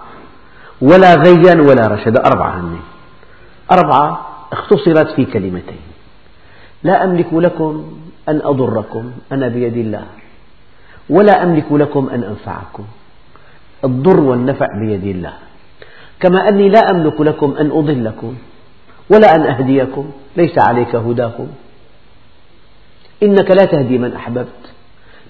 ولا 0.81 1.15
غيا 1.15 1.55
ولا 1.61 1.87
رشدا. 1.87 2.25
أربعة 2.25 2.59
هن 2.59 2.79
أربعة 3.71 4.27
اختصرت 4.51 5.15
في 5.15 5.25
كلمتين. 5.25 5.85
لا 6.83 7.03
أملك 7.03 7.33
لكم 7.33 7.73
أن 8.29 8.41
أضركم 8.43 9.11
أنا 9.31 9.47
بيد 9.47 9.77
الله. 9.77 10.05
ولا 11.09 11.43
أملك 11.43 11.71
لكم 11.71 12.09
أن 12.09 12.23
أنفعكم. 12.23 12.85
الضر 13.83 14.19
والنفع 14.19 14.67
بيد 14.79 15.03
الله. 15.03 15.33
كما 16.19 16.49
أني 16.49 16.69
لا 16.69 16.79
أملك 16.91 17.21
لكم 17.21 17.55
أن 17.59 17.71
أضلكم 17.71 18.35
ولا 19.09 19.35
أن 19.35 19.41
أهديكم. 19.41 20.05
ليس 20.37 20.55
عليك 20.59 20.95
هداهم 20.95 21.47
إنك 23.23 23.51
لا 23.51 23.65
تهدي 23.65 23.97
من 23.97 24.13
أحببت. 24.13 24.63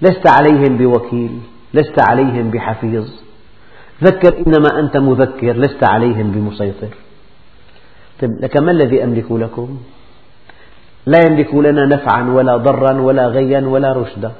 لست 0.01 0.27
عليهم 0.27 0.77
بوكيل. 0.77 1.39
لست 1.77 1.97
عليهم 2.09 2.45
بحفيظ. 2.51 3.07
ذكر 4.03 4.31
إنما 4.43 4.79
أنت 4.79 4.97
مذكر 4.97 5.53
لست 5.63 5.83
عليهم 5.83 6.31
بمسيطر. 6.31 6.93
طيب 8.19 8.31
لك 8.41 8.57
ما 8.57 8.71
الذي 8.71 9.03
أملك 9.03 9.31
لكم؟ 9.31 9.69
لا 11.05 11.19
يملك 11.27 11.51
لنا 11.55 11.83
نفعا 11.85 12.23
ولا 12.35 12.57
ضرا 12.57 12.93
ولا 13.01 13.27
غيا 13.27 13.61
ولا 13.61 13.93
رشدا 13.93 14.31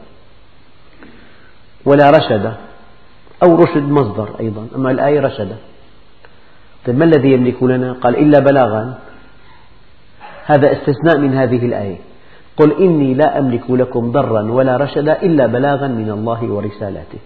ولا 1.86 2.10
رشدا 2.18 2.54
أو 3.44 3.56
رشد 3.56 3.86
مصدر 3.98 4.30
أيضا. 4.40 4.68
أما 4.76 4.92
الآية 4.92 5.20
رشدا. 5.20 5.58
طيب 6.86 6.96
ما 6.98 7.06
الذي 7.06 7.30
يملك 7.32 7.64
لنا؟ 7.64 7.94
قال 7.94 8.14
إلا 8.18 8.40
بلاغا. 8.40 8.84
هذا 10.46 10.68
استثناء 10.72 11.18
من 11.18 11.34
هذه 11.34 11.66
الآية. 11.66 11.98
قل 12.58 12.72
إني 12.80 13.14
لا 13.14 13.40
أملك 13.40 13.64
لكم 13.70 14.12
ضرا 14.12 14.52
ولا 14.52 14.78
رشدا 14.78 15.22
إلا 15.22 15.46
بلاغا 15.48 15.88
من 15.88 16.10
الله 16.12 16.44
ورسالاته. 16.44 17.20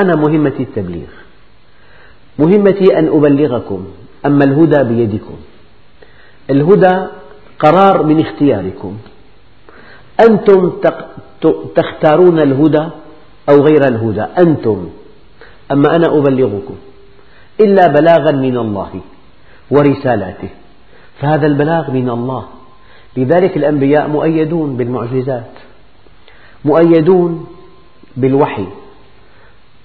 أنا 0.00 0.16
مهمتي 0.16 0.62
التبليغ. 0.62 1.10
مهمتي 2.38 2.98
أن 2.98 3.06
أبلغكم. 3.08 3.86
أما 4.26 4.44
الهدى 4.44 4.80
بيدكم. 4.84 5.36
الهدى 6.50 7.06
قرار 7.58 8.02
من 8.02 8.20
اختياركم. 8.20 8.96
أنتم 10.20 10.72
تختارون 11.76 12.38
الهدى 12.38 12.84
أو 13.50 13.56
غير 13.66 13.82
الهدى؟ 13.88 14.24
أنتم. 14.38 14.88
أما 15.72 15.96
أنا 15.96 16.06
أبلغكم. 16.06 16.76
إلا 17.60 17.86
بلاغا 17.86 18.32
من 18.32 18.56
الله 18.56 19.00
ورسالاته. 19.70 20.48
فهذا 21.20 21.46
البلاغ 21.46 21.90
من 21.90 22.10
الله. 22.10 22.44
لذلك 23.16 23.56
الأنبياء 23.56 24.08
مؤيدون 24.08 24.76
بالمعجزات 24.76 25.50
مؤيدون 26.64 27.46
بالوحي 28.16 28.66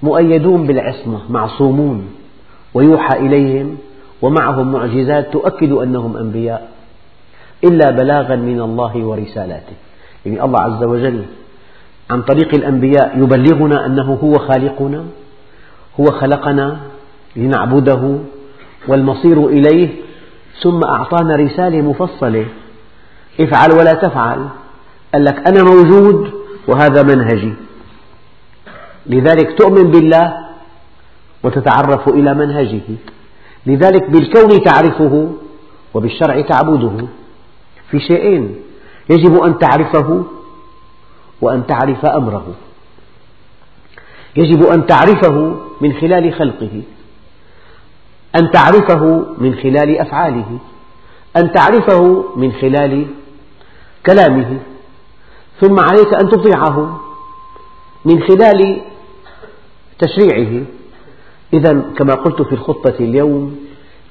مؤيدون 0.03 0.67
بالعصمة 0.67 1.19
معصومون 1.29 2.07
ويوحى 2.73 3.19
إليهم 3.19 3.77
ومعهم 4.21 4.71
معجزات 4.71 5.33
تؤكد 5.33 5.71
أنهم 5.71 6.17
أنبياء 6.17 6.71
إلا 7.63 7.91
بلاغا 7.91 8.35
من 8.35 8.61
الله 8.61 9.05
ورسالاته. 9.05 9.73
يعني 10.25 10.43
الله 10.43 10.59
عز 10.61 10.83
وجل 10.83 11.23
عن 12.09 12.21
طريق 12.21 12.53
الأنبياء 12.53 13.17
يبلغنا 13.17 13.85
أنه 13.85 14.19
هو 14.23 14.33
خالقنا 14.33 15.05
هو 15.99 16.05
خلقنا 16.05 16.77
لنعبده 17.35 18.17
والمصير 18.87 19.47
إليه 19.47 19.89
ثم 20.61 20.79
أعطانا 20.83 21.35
رسالة 21.35 21.81
مفصلة 21.81 22.45
افعل 23.39 23.71
ولا 23.71 23.93
تفعل. 23.93 24.47
قال 25.13 25.25
لك 25.25 25.47
أنا 25.47 25.63
موجود 25.63 26.31
وهذا 26.67 27.03
منهجي. 27.03 27.53
لذلك 29.05 29.57
تؤمن 29.57 29.91
بالله 29.91 30.33
وتتعرف 31.43 32.07
إلى 32.07 32.33
منهجه. 32.33 32.81
لذلك 33.65 34.09
بالكون 34.09 34.63
تعرفه 34.63 35.31
وبالشرع 35.93 36.41
تعبده. 36.41 37.07
في 37.91 37.99
شيئين. 37.99 38.55
يجب 39.09 39.43
أن 39.43 39.57
تعرفه 39.57 40.23
وأن 41.41 41.67
تعرف 41.67 42.05
أمره. 42.05 42.45
يجب 44.35 44.65
أن 44.65 44.85
تعرفه 44.85 45.55
من 45.81 45.93
خلال 45.93 46.33
خلقه. 46.33 46.81
أن 48.39 48.51
تعرفه 48.51 49.25
من 49.37 49.55
خلال 49.55 49.99
أفعاله. 49.99 50.59
أن 51.37 51.51
تعرفه 51.51 52.25
من 52.35 52.51
خلال 52.51 53.07
كلامه. 54.05 54.59
ثم 55.61 55.79
عليك 55.79 56.13
أن 56.13 56.29
تطيعه 56.29 57.01
من 58.05 58.23
خلال 58.23 58.81
تشريعه. 59.99 60.63
إذا 61.53 61.71
كما 61.97 62.13
قلت 62.13 62.41
في 62.41 62.53
الخطبة 62.53 62.95
اليوم 62.99 63.59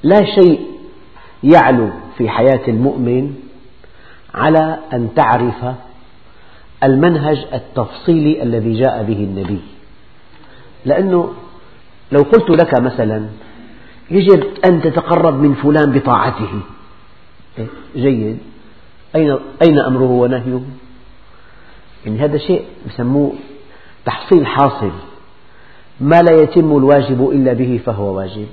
لا 0.03 0.25
شيء 0.25 0.67
يعلو 1.43 1.91
في 2.19 2.29
حياة 2.29 2.69
المؤمن 2.69 3.35
على 4.35 4.79
أن 4.93 5.09
تعرف 5.15 5.75
المنهج 6.85 7.47
التفصيلي 7.55 8.43
الذي 8.43 8.81
جاء 8.81 9.03
به 9.03 9.17
النبي. 9.17 9.61
لأنه 10.85 11.33
لو 12.13 12.21
قلت 12.23 12.51
لك 12.51 12.81
مثلا 12.81 13.27
يجب 14.11 14.45
أن 14.65 14.83
تتقرب 14.83 15.35
من 15.35 15.55
فلان 15.55 15.93
بطاعته. 15.93 16.61
إيه، 17.59 17.67
جيد. 17.97 18.39
أين, 19.17 19.39
أين 19.63 19.79
أمره 19.79 20.11
ونهيه؟ 20.11 20.61
يعني 22.07 22.19
هذا 22.19 22.39
شيء 22.39 22.65
يسموه 22.87 23.33
تحصيل 24.05 24.47
حاصل. 24.47 24.91
ما 26.01 26.21
لا 26.21 26.43
يتم 26.43 26.77
الواجب 26.77 27.31
إلا 27.31 27.53
به 27.53 27.81
فهو 27.87 28.17
واجب. 28.17 28.49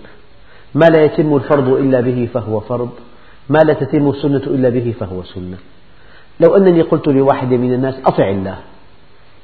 ما 0.76 0.86
لا 0.86 1.04
يتم 1.04 1.36
الفرض 1.36 1.67
إلا 1.67 2.02
به 2.02 2.30
فهو 2.34 2.60
فرض. 2.60 2.89
ما 3.50 3.60
لا 3.60 3.74
تتم 3.74 4.10
السنة 4.10 4.38
إلا 4.38 4.70
به 4.70 4.96
فهو 5.00 5.24
سنة. 5.24 5.58
لو 6.39 6.56
أنني 6.56 6.82
قلت 6.82 7.08
لواحد 7.08 7.54
من 7.54 7.74
الناس 7.74 7.96
أطع 8.06 8.30
الله 8.30 8.58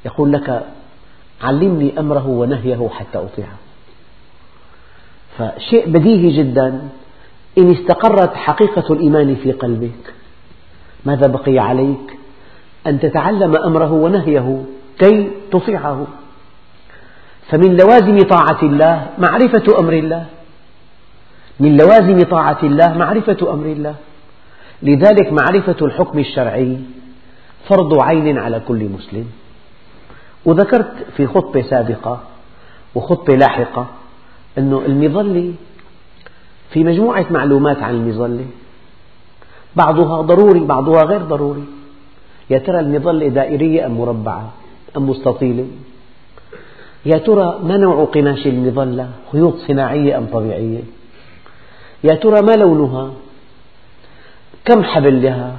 يقول 0.05 0.31
لك 0.33 0.65
علمني 1.41 1.99
أمره 1.99 2.27
ونهيه 2.27 2.89
حتى 2.89 3.17
أطيعه. 3.17 3.57
فشيء 5.37 5.89
بديهي 5.89 6.37
جدا 6.37 6.89
إن 7.57 7.71
استقرت 7.71 8.35
حقيقة 8.35 8.93
الإيمان 8.93 9.35
في 9.35 9.51
قلبك 9.51 10.13
ماذا 11.05 11.27
بقي 11.27 11.59
عليك؟ 11.59 12.17
أن 12.87 12.99
تتعلم 12.99 13.55
أمره 13.55 13.91
ونهيه 13.91 14.63
كي 14.99 15.29
تطيعه 15.51 16.07
فمن 17.49 17.77
لوازم 17.77 18.17
طاعة 18.17 18.63
الله 18.63 19.07
معرفة 19.17 19.79
أمر 19.79 19.93
الله. 19.93 20.25
من 21.59 21.77
لوازم 21.77 22.19
طاعة 22.19 22.59
الله 22.63 22.97
معرفة 22.97 23.53
أمر 23.53 23.65
الله. 23.65 23.95
لذلك 24.83 25.33
معرفة 25.33 25.85
الحكم 25.85 26.19
الشرعي 26.19 26.77
فرض 27.69 28.01
عين 28.01 28.37
على 28.37 28.59
كل 28.59 28.89
مسلم. 28.89 29.25
وذكرت 30.45 30.93
في 31.17 31.27
خطبة 31.27 31.61
سابقة 31.61 32.19
وخطبة 32.95 33.35
لاحقة 33.35 33.87
أن 34.57 34.73
المظلة 34.85 35.53
في 36.73 36.83
مجموعة 36.83 37.25
معلومات 37.31 37.83
عن 37.83 37.93
المظلة 37.93 38.45
بعضها 39.75 40.21
ضروري 40.21 40.59
بعضها 40.59 41.03
غير 41.03 41.21
ضروري. 41.21 41.63
يا 42.49 42.57
ترى 42.57 42.79
المظلة 42.79 43.27
دائرية 43.27 43.85
أم 43.85 43.97
مربعة؟ 43.97 44.53
أم 44.97 45.09
مستطيلة 45.09 45.65
يا 47.05 47.17
ترى 47.17 47.59
ما 47.63 47.77
نوع 47.77 48.05
قماش 48.05 48.47
المظلة؟ 48.47 49.09
خيوط 49.31 49.55
صناعية 49.67 50.17
أم 50.17 50.25
طبيعية؟ 50.25 50.79
يا 52.03 52.15
ترى 52.15 52.41
ما 52.41 52.51
لونها؟ 52.51 53.11
كم 54.65 54.83
حبل 54.83 55.23
لها؟ 55.23 55.57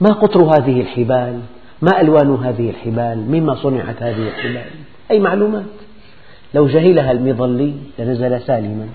ما 0.00 0.12
قطر 0.12 0.42
هذه 0.44 0.80
الحبال؟ 0.80 1.40
ما 1.82 2.00
ألوان 2.00 2.34
هذه 2.34 2.70
الحبال؟ 2.70 3.18
مما 3.18 3.54
صنعت 3.54 4.02
هذه 4.02 4.28
الحبال؟ 4.28 4.70
أي 5.10 5.20
معلومات؟ 5.20 5.64
لو 6.54 6.66
جهلها 6.66 7.12
المظلي 7.12 7.74
لنزل 7.98 8.40
سالما. 8.40 8.88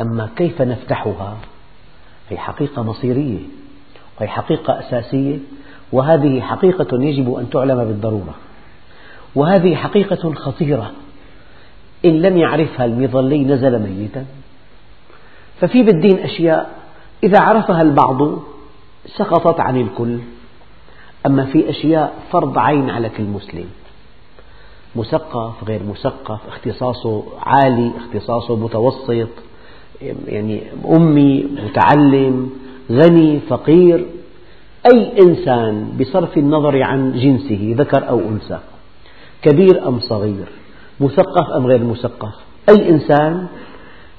أما 0.00 0.28
كيف 0.36 0.62
نفتحها؟ 0.62 1.36
هي 2.30 2.38
حقيقة 2.38 2.82
مصيرية 2.82 3.38
وهي 4.20 4.28
حقيقة 4.28 4.78
أساسية 4.78 5.38
وهذه 5.92 6.40
حقيقة 6.40 7.02
يجب 7.02 7.34
أن 7.34 7.50
تعلم 7.50 7.84
بالضرورة 7.84 8.34
وهذه 9.34 9.74
حقيقة 9.74 10.34
خطيرة 10.34 10.92
إن 12.04 12.22
لم 12.22 12.36
يعرفها 12.36 12.86
المظلي 12.86 13.44
نزل 13.44 13.78
ميتا. 13.78 14.26
ففي 15.60 15.82
بالدين 15.82 16.18
أشياء 16.18 16.70
إذا 17.24 17.40
عرفها 17.40 17.82
البعض 17.82 18.38
سقطت 19.06 19.60
عن 19.60 19.80
الكل 19.80 20.18
أما 21.26 21.44
في 21.44 21.70
أشياء 21.70 22.14
فرض 22.32 22.58
عين 22.58 22.90
على 22.90 23.08
كل 23.08 23.22
مسلم 23.22 23.68
مثقف 24.96 25.64
غير 25.64 25.82
مثقف 25.82 26.40
اختصاصه 26.48 27.24
عالي 27.42 27.92
اختصاصه 27.96 28.56
متوسط. 28.56 29.28
يعني 30.26 30.62
أمي 30.88 31.46
متعلم 31.64 32.50
غني 32.90 33.40
فقير 33.40 34.06
أي 34.92 35.12
إنسان 35.20 35.96
بصرف 36.00 36.38
النظر 36.38 36.82
عن 36.82 37.12
جنسه 37.12 37.74
ذكر 37.78 38.08
أو 38.08 38.20
أنثى 38.20 38.58
كبير 39.42 39.88
أم 39.88 40.00
صغير 40.00 40.46
مثقف 41.00 41.50
أم 41.50 41.66
غير 41.66 41.84
مثقف 41.84 42.34
أي 42.68 42.88
إنسان 42.88 43.46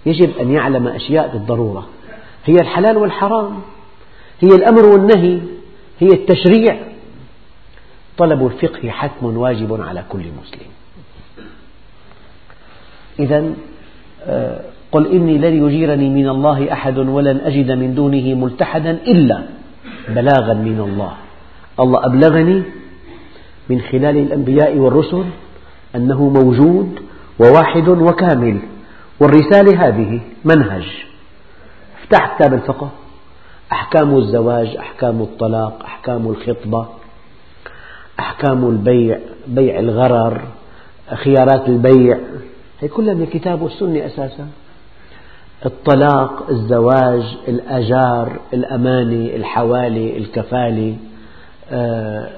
يجب 0.05 0.37
أن 0.41 0.51
يعلم 0.51 0.87
أشياء 0.87 1.27
بالضرورة 1.33 1.87
هي 2.45 2.55
الحلال 2.55 2.97
والحرام 2.97 3.61
هي 4.41 4.55
الأمر 4.55 4.85
والنهي 4.85 5.39
هي 5.99 6.07
التشريع. 6.07 6.79
طلب 8.17 8.45
الفقه 8.45 8.89
حتم 8.89 9.37
واجب 9.37 9.81
على 9.81 10.03
كل 10.09 10.19
مسلم. 10.19 10.67
إذا 13.19 13.53
آه، 14.23 14.61
قل 14.97 15.07
إني 15.07 15.37
لن 15.37 15.65
يجيرني 15.65 16.09
من 16.09 16.29
الله 16.29 16.73
أحد 16.73 16.97
ولن 16.97 17.37
أجد 17.37 17.71
من 17.71 17.95
دونه 17.95 18.33
ملتحدا 18.33 18.91
إلا 18.91 19.43
بلاغا 20.09 20.53
من 20.53 20.79
الله. 20.79 21.13
الله 21.79 22.05
أبلغني 22.05 22.63
من 23.69 23.81
خلال 23.81 24.17
الأنبياء 24.17 24.77
والرسل 24.77 25.25
أنه 25.95 26.29
موجود 26.29 26.99
وواحد 27.39 27.87
وكامل 27.87 28.59
والرسالة 29.19 29.87
هذه 29.87 30.21
منهج. 30.45 30.85
افتح 32.01 32.37
كتاب 32.37 32.53
الفقه 32.53 32.89
أحكام 33.71 34.15
الزواج 34.17 34.77
أحكام 34.77 35.21
الطلاق 35.21 35.83
أحكام 35.85 36.27
الخطبة 36.27 36.85
أحكام 38.19 38.69
البيع 38.69 39.19
بيع 39.47 39.79
الغرر 39.79 40.41
خيارات 41.23 41.69
البيع. 41.69 42.17
هي 42.79 42.87
كلها 42.87 43.13
من 43.13 43.21
الكتاب 43.23 43.61
والسنة 43.61 44.05
أساسا. 44.05 44.47
الطلاق 45.65 46.49
الزواج 46.49 47.37
الأجار 47.47 48.39
الأمانة 48.53 49.35
الحوالي 49.35 50.17
الكفالة 50.17 50.97
آه، 51.71 52.29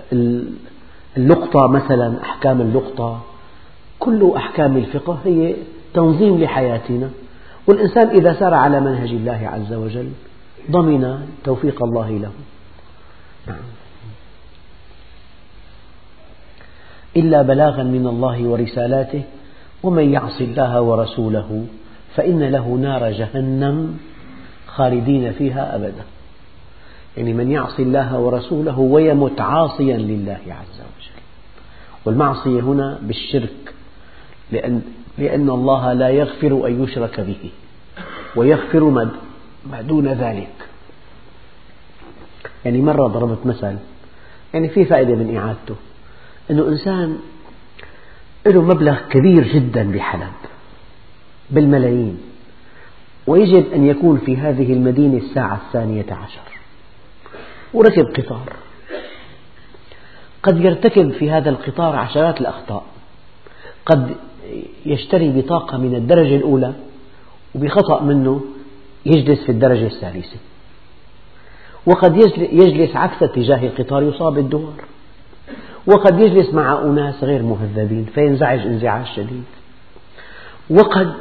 اللقطة 1.17 1.67
مثلا 1.67 2.23
أحكام 2.23 2.61
اللقطة 2.61 3.21
كل 3.99 4.33
أحكام 4.35 4.77
الفقه 4.77 5.19
هي 5.25 5.55
تنظيم 5.93 6.39
لحياتنا. 6.43 7.09
والإنسان 7.67 8.07
إذا 8.07 8.33
سار 8.33 8.53
على 8.53 8.79
منهج 8.79 9.09
الله 9.09 9.49
عز 9.53 9.73
وجل 9.73 10.09
ضمن 10.71 11.27
توفيق 11.43 11.83
الله 11.83 12.09
له. 12.09 12.31
نعم. 13.47 13.57
إلا 17.17 17.41
بلاغا 17.41 17.83
من 17.83 18.07
الله 18.07 18.43
ورسالاته 18.43 19.21
ومن 19.83 20.13
يعص 20.13 20.41
الله 20.41 20.81
ورسوله. 20.81 21.65
فإن 22.15 22.43
له 22.43 22.67
نار 22.67 23.11
جهنم 23.11 23.99
خالدين 24.67 25.33
فيها 25.33 25.75
أبدا. 25.75 26.03
يعني 27.17 27.33
من 27.33 27.51
يعصي 27.51 27.83
الله 27.83 28.19
ورسوله 28.19 28.79
ويمت 28.79 29.41
عاصيا 29.41 29.97
لله 29.97 30.39
عز 30.47 30.79
وجل. 30.79 31.21
والمعصية 32.05 32.61
هنا 32.61 32.99
بالشرك 33.01 33.73
لأن, 34.51 34.81
لأن 35.17 35.49
الله 35.49 35.93
لا 35.93 36.09
يغفر 36.09 36.67
أن 36.67 36.83
يشرك 36.83 37.19
به 37.19 37.51
ويغفر 38.35 38.83
ما 39.69 39.81
دون 39.81 40.07
ذلك. 40.07 40.55
يعني 42.65 42.81
مرة 42.81 43.07
ضربت 43.07 43.45
مثل 43.45 43.75
يعني 44.53 44.69
في 44.69 44.85
فائدة 44.85 45.15
من 45.15 45.37
إعادته 45.37 45.75
أنه 46.51 46.67
إنسان 46.67 47.19
له 48.45 48.61
مبلغ 48.61 48.97
كبير 49.09 49.47
جدا 49.47 49.91
بحلب. 49.91 50.48
بالملايين. 51.51 52.17
ويجب 53.27 53.73
أن 53.73 53.87
يكون 53.87 54.17
في 54.17 54.37
هذه 54.37 54.73
المدينة 54.73 55.17
الساعة 55.17 55.61
الثانية 55.67 56.05
عشر. 56.11 56.41
وركب 57.73 58.05
قطار. 58.17 58.53
قد 60.43 60.61
يرتكب 60.61 61.11
في 61.11 61.31
هذا 61.31 61.49
القطار 61.49 61.95
عشرات 61.95 62.41
الأخطاء. 62.41 62.83
قد 63.85 64.15
يشتري 64.85 65.29
بطاقة 65.29 65.77
من 65.77 65.95
الدرجة 65.95 66.35
الأولى 66.35 66.73
وبخطأ 67.55 68.03
منه 68.03 68.41
يجلس 69.05 69.43
في 69.43 69.51
الدرجة 69.51 69.87
الثالثة. 69.87 70.37
وقد 71.85 72.17
يجلس 72.37 72.95
عكس 72.95 73.23
اتجاه 73.23 73.67
القطار 73.67 74.03
يصاب 74.03 74.33
بالدوار. 74.33 74.83
وقد 75.87 76.19
يجلس 76.19 76.53
مع 76.53 76.81
أناس 76.81 77.23
غير 77.23 77.43
مهذبين 77.43 78.05
فينزعج 78.15 78.59
انزعاج 78.59 79.05
شديد. 79.15 79.43
وقد 80.69 81.13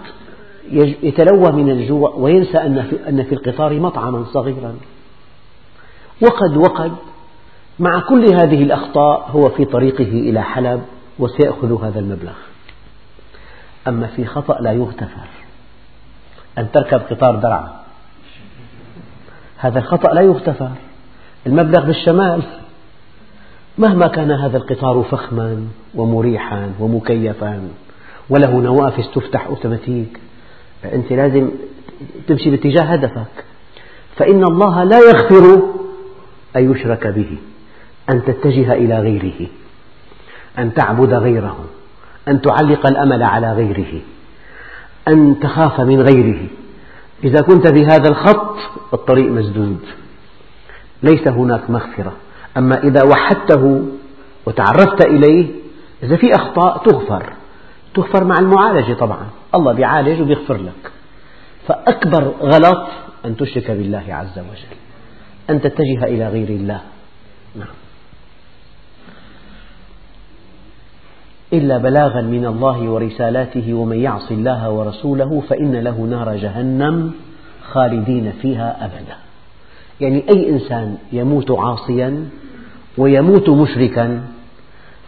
يتلوى 1.02 1.52
من 1.52 1.70
الجوع 1.70 2.14
وينسى 2.14 2.58
أن 3.08 3.24
في 3.28 3.34
القطار 3.34 3.80
مطعما 3.80 4.24
صغيرا. 4.32 4.74
وقد 6.22 6.56
وقد 6.56 6.92
مع 7.78 8.00
كل 8.00 8.24
هذه 8.42 8.62
الأخطاء 8.62 9.30
هو 9.30 9.48
في 9.48 9.64
طريقه 9.64 10.02
إلى 10.02 10.42
حلب 10.42 10.82
وسيأخذ 11.18 11.84
هذا 11.84 12.00
المبلغ. 12.00 12.34
أما 13.88 14.06
في 14.06 14.24
خطأ 14.24 14.60
لا 14.60 14.72
يغتفر. 14.72 15.28
أن 16.58 16.70
تركب 16.72 17.00
قطار 17.10 17.36
درعا. 17.36 17.68
هذا 19.56 19.78
الخطأ 19.78 20.14
لا 20.14 20.20
يغتفر. 20.20 20.70
المبلغ 21.46 21.84
بالشمال. 21.84 22.42
مهما 23.78 24.06
كان 24.06 24.30
هذا 24.30 24.56
القطار 24.56 25.02
فخما 25.02 25.68
ومريحا 25.94 26.72
ومكيفا 26.80 27.68
وله 28.30 28.60
نوافذ 28.60 29.04
تفتح 29.14 29.46
أوتوماتيك 29.46 30.18
أنت 30.84 31.12
لازم 31.12 31.50
تمشي 32.28 32.50
باتجاه 32.50 32.84
هدفك. 32.84 33.44
فإن 34.16 34.44
الله 34.44 34.84
لا 34.84 34.98
يغفر 34.98 35.62
أن 36.56 36.72
يشرك 36.72 37.06
به 37.06 37.36
أن 38.10 38.24
تتجه 38.24 38.72
إلى 38.72 39.00
غيره 39.00 39.48
أن 40.58 40.74
تعبد 40.74 41.12
غيره 41.12 41.64
أن 42.28 42.40
تعلق 42.40 42.86
الأمل 42.86 43.22
على 43.22 43.52
غيره 43.52 44.00
أن 45.08 45.40
تخاف 45.40 45.80
من 45.80 46.02
غيره. 46.02 46.46
إذا 47.24 47.40
كنت 47.40 47.72
بهذا 47.72 48.08
الخط 48.10 48.56
الطريق 48.94 49.30
مسدود. 49.30 49.78
ليس 51.02 51.28
هناك 51.28 51.70
مغفرة. 51.70 52.12
أما 52.56 52.82
إذا 52.82 53.04
وحدته 53.04 53.88
وتعرفت 54.46 55.06
إليه 55.06 55.46
إذا 56.02 56.16
في 56.16 56.30
أخطاء 56.34 56.78
تغفر. 56.78 57.32
تغفر 57.94 58.24
مع 58.24 58.38
المعالجة 58.38 58.92
طبعا. 58.92 59.26
الله 59.54 59.72
بيعالج 59.72 60.20
وبيغفر 60.20 60.56
لك. 60.56 60.92
فأكبر 61.66 62.34
غلط 62.40 62.86
أن 63.24 63.36
تشرك 63.36 63.70
بالله 63.70 64.04
عز 64.08 64.38
وجل. 64.38 64.76
أن 65.50 65.60
تتجه 65.60 66.04
إلى 66.04 66.28
غير 66.28 66.48
الله. 66.48 66.80
نعم. 67.56 67.74
إلا 71.52 71.78
بلاغا 71.78 72.20
من 72.20 72.46
الله 72.46 72.90
ورسالاته 72.90 73.74
ومن 73.74 73.96
يعص 73.96 74.30
الله 74.30 74.70
ورسوله 74.70 75.42
فإن 75.48 75.76
له 75.76 76.00
نار 76.00 76.36
جهنم 76.36 77.12
خالدين 77.70 78.32
فيها 78.42 78.84
أبدا. 78.84 79.16
يعني 80.00 80.24
أي 80.30 80.50
إنسان 80.50 80.98
يموت 81.12 81.50
عاصيا 81.50 82.28
ويموت 82.98 83.48
مشركا 83.48 84.22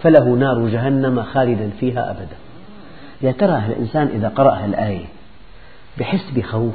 فله 0.02 0.24
نار 0.28 0.68
جهنم 0.68 1.22
خالدا 1.22 1.70
فيها 1.80 2.10
أبدا. 2.10 2.36
يا 3.22 3.32
ترى 3.32 3.58
الإنسان 3.66 4.06
إذا 4.06 4.28
قرأ 4.28 4.64
الآية 4.64 5.06
بحس 5.98 6.30
بخوف؟ 6.30 6.74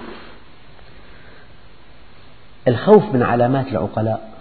الخوف 2.67 3.13
من 3.13 3.23
علامات 3.23 3.67
العقلاء. 3.67 4.35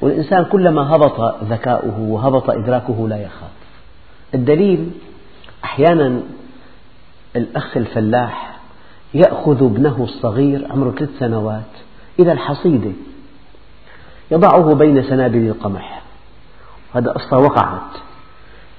والإنسان 0.00 0.44
كلما 0.44 0.96
هبط 0.96 1.44
ذكاؤه 1.44 2.00
وهبط 2.00 2.50
إدراكه 2.50 3.08
لا 3.08 3.16
يخاف. 3.16 3.50
الدليل 4.34 4.90
أحيانا 5.64 6.20
الأخ 7.36 7.76
الفلاح 7.76 8.58
يأخذ 9.14 9.64
ابنه 9.64 10.04
الصغير 10.04 10.72
عمره 10.72 10.90
ثلاث 10.90 11.10
سنوات 11.18 11.70
إلى 12.18 12.32
الحصيدة 12.32 12.92
يضعه 14.30 14.74
بين 14.74 15.02
سنابل 15.02 15.48
القمح. 15.48 16.02
هذا 16.94 17.10
قصة 17.10 17.38
وقعت. 17.38 17.90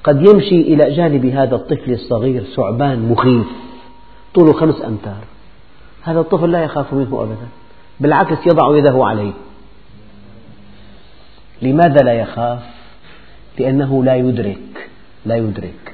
قد 0.04 0.22
يمشي 0.22 0.62
إلى 0.62 0.96
جانب 0.96 1.26
هذا 1.26 1.56
الطفل 1.56 1.92
الصغير 1.92 2.44
ثعبان 2.44 3.10
مخيف 3.10 3.48
طوله 4.34 4.54
خمس 4.54 4.82
أمتار. 4.86 5.24
هذا 6.02 6.20
الطفل 6.20 6.52
لا 6.52 6.64
يخاف 6.64 6.94
منه 6.94 7.24
أبدا 7.24 7.48
بالعكس 8.00 8.48
يضع 8.48 8.78
يده 8.78 9.06
عليه. 9.06 9.32
لماذا 11.62 12.04
لا 12.04 12.14
يخاف؟ 12.14 12.60
لأنه 13.60 14.04
لا 14.04 14.16
يدرك 14.16 14.90
لا 15.26 15.36
يدرك. 15.36 15.94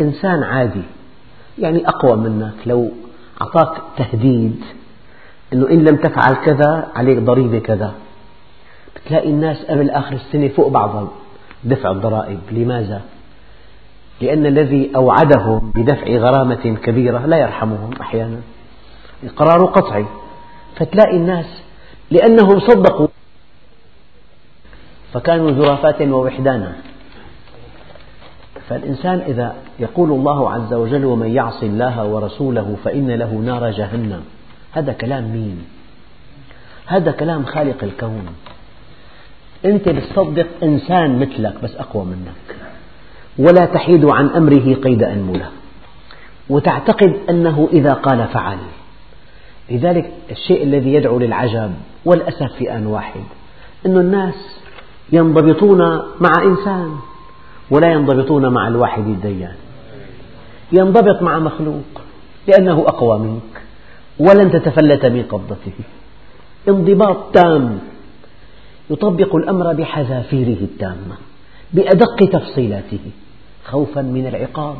إنسان 0.00 0.42
عادي 0.42 0.82
يعني 1.58 1.88
أقوى 1.88 2.16
منك. 2.16 2.54
لو 2.66 2.90
أعطاك 3.42 3.82
تهديد 3.96 4.64
أنه 5.52 5.68
إن 5.70 5.84
لم 5.84 5.96
تفعل 5.96 6.34
كذا 6.34 6.88
عليك 6.94 7.18
ضريبة 7.18 7.58
كذا. 7.58 7.92
بتلاقي 8.96 9.28
الناس 9.28 9.64
قبل 9.64 9.90
آخر 9.90 10.14
السنة 10.14 10.48
فوق 10.48 10.68
بعضها 10.68 11.08
دفع 11.64 11.90
الضرائب. 11.90 12.38
لماذا؟ 12.50 13.02
لأن 14.22 14.46
الذي 14.46 14.90
أوعدهم 14.96 15.72
بدفع 15.74 16.06
غرامة 16.06 16.76
كبيرة 16.82 17.26
لا 17.26 17.36
يرحمهم 17.36 17.90
أحيانا. 18.00 18.40
قرار 19.36 19.64
قطعي. 19.64 20.06
فتلاقي 20.76 21.16
الناس 21.16 21.62
لأنهم 22.10 22.60
صدقوا. 22.60 23.08
فكانوا 25.12 25.52
زرافات 25.52 26.02
ووحدانا. 26.02 26.72
فالإنسان 28.68 29.18
إذا 29.18 29.56
يقول 29.78 30.10
الله 30.10 30.50
عز 30.50 30.74
وجل 30.74 31.04
ومن 31.04 31.30
يعص 31.30 31.62
الله 31.62 32.04
ورسوله 32.06 32.76
فإن 32.84 33.10
له 33.10 33.32
نار 33.32 33.70
جهنم. 33.70 34.22
هذا 34.72 34.92
كلام 34.92 35.24
مين؟ 35.24 35.64
هذا 36.86 37.12
كلام 37.12 37.44
خالق 37.44 37.84
الكون. 37.84 38.26
أنت 39.64 39.88
بتصدق 39.88 40.46
إنسان 40.62 41.18
مثلك 41.18 41.54
بس 41.62 41.76
أقوى 41.76 42.04
منك. 42.04 42.51
ولا 43.38 43.64
تحيد 43.64 44.04
عن 44.04 44.26
أمره 44.26 44.74
قيد 44.74 45.02
أنملة 45.02 45.48
وتعتقد 46.50 47.16
أنه 47.30 47.68
إذا 47.72 47.92
قال 47.92 48.28
فعل. 48.28 48.58
لذلك 49.70 50.12
الشيء 50.30 50.62
الذي 50.62 50.94
يدعو 50.94 51.18
للعجب 51.18 51.72
والأسف 52.04 52.52
في 52.58 52.76
آن 52.76 52.86
واحد 52.86 53.20
أن 53.86 53.98
الناس 53.98 54.34
ينضبطون 55.12 55.78
مع 56.20 56.30
إنسان 56.44 56.96
ولا 57.70 57.92
ينضبطون 57.92 58.48
مع 58.48 58.68
الواحد 58.68 59.06
الديان. 59.06 59.54
ينضبط 60.72 61.22
مع 61.22 61.38
مخلوق 61.38 62.00
لأنه 62.48 62.80
أقوى 62.80 63.18
منك 63.18 63.62
ولن 64.18 64.50
تتفلت 64.50 65.06
من 65.06 65.22
قبضته 65.22 65.72
انضباط 66.68 67.16
تام 67.34 67.78
يطبق 68.90 69.36
الأمر 69.36 69.72
بحذافيره 69.72 70.60
التامة 70.62 71.16
بأدق 71.72 72.16
تفصيلاته. 72.32 73.10
خوفا 73.64 74.02
من 74.02 74.26
العقاب. 74.26 74.78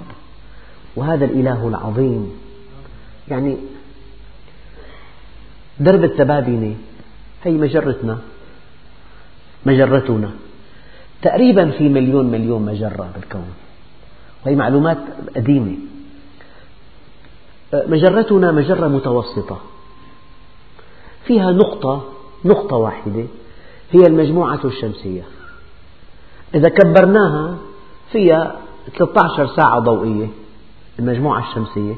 وهذا 0.96 1.24
الإله 1.24 1.68
العظيم. 1.68 2.32
يعني 3.28 3.56
درب 5.80 6.04
التبابنة 6.04 6.76
هي 7.44 7.52
مجرتنا 7.52 8.18
مجرتنا. 9.66 10.30
تقريبا 11.22 11.70
في 11.70 11.88
مليون 11.88 12.26
مليون 12.26 12.62
مجرة 12.62 13.10
بالكون. 13.14 13.54
وهي 14.46 14.54
معلومات 14.54 14.98
قديمة. 15.36 15.76
مجرتنا 17.74 18.52
مجرة 18.52 18.88
متوسطة. 18.88 19.60
فيها 21.26 21.50
نقطة 21.50 22.12
نقطة 22.44 22.76
واحدة 22.76 23.24
هي 23.90 24.06
المجموعة 24.06 24.60
الشمسية. 24.64 25.22
إذا 26.54 26.68
كبرناها 26.68 27.58
فيها 28.12 28.61
13 28.98 29.46
ساعة 29.46 29.78
ضوئية 29.78 30.26
المجموعة 30.98 31.48
الشمسية. 31.50 31.94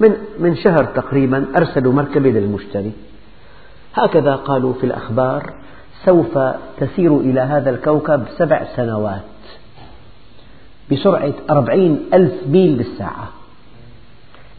من 0.00 0.16
من 0.38 0.56
شهر 0.56 0.84
تقريبا 0.84 1.46
أرسلوا 1.58 1.92
مركبة 1.92 2.30
للمشتري. 2.30 2.92
هكذا 3.94 4.34
قالوا 4.34 4.72
في 4.72 4.84
الأخبار 4.84 5.52
سوف 6.04 6.38
تسير 6.80 7.16
إلى 7.16 7.40
هذا 7.40 7.70
الكوكب 7.70 8.24
سبع 8.38 8.66
سنوات. 8.76 9.22
بسرعة 10.92 11.34
أربعين 11.50 12.00
ألف 12.14 12.32
ميل 12.46 12.76
بالساعة. 12.76 13.28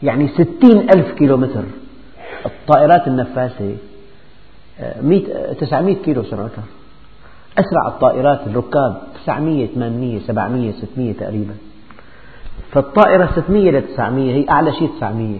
يعني 0.02 0.28
ستين 0.28 0.90
ألف 0.90 1.12
كيلومتر. 1.12 1.64
الطائرات 2.46 3.08
النفاثة 3.08 3.76
تسعمئة 5.60 6.02
كيلو 6.02 6.22
سرعتها. 6.24 6.64
أسرع 7.58 7.88
الطائرات 7.88 8.40
الركاب 8.46 9.02
900 9.26 9.66
800 9.66 10.18
700 10.18 10.72
600 10.72 11.12
تقريبا. 11.12 11.54
فالطائرة 12.72 13.28
600 13.36 13.70
ل 13.70 13.82
900 13.82 14.34
هي 14.34 14.50
أعلى 14.50 14.72
شيء 14.72 14.90
900 15.00 15.38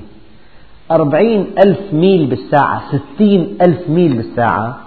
أربعين 0.91 1.47
ألف 1.65 1.93
ميل 1.93 2.27
بالساعة 2.27 2.83
ستين 2.89 3.59
ألف 3.63 3.89
ميل 3.89 4.13
بالساعة. 4.17 4.79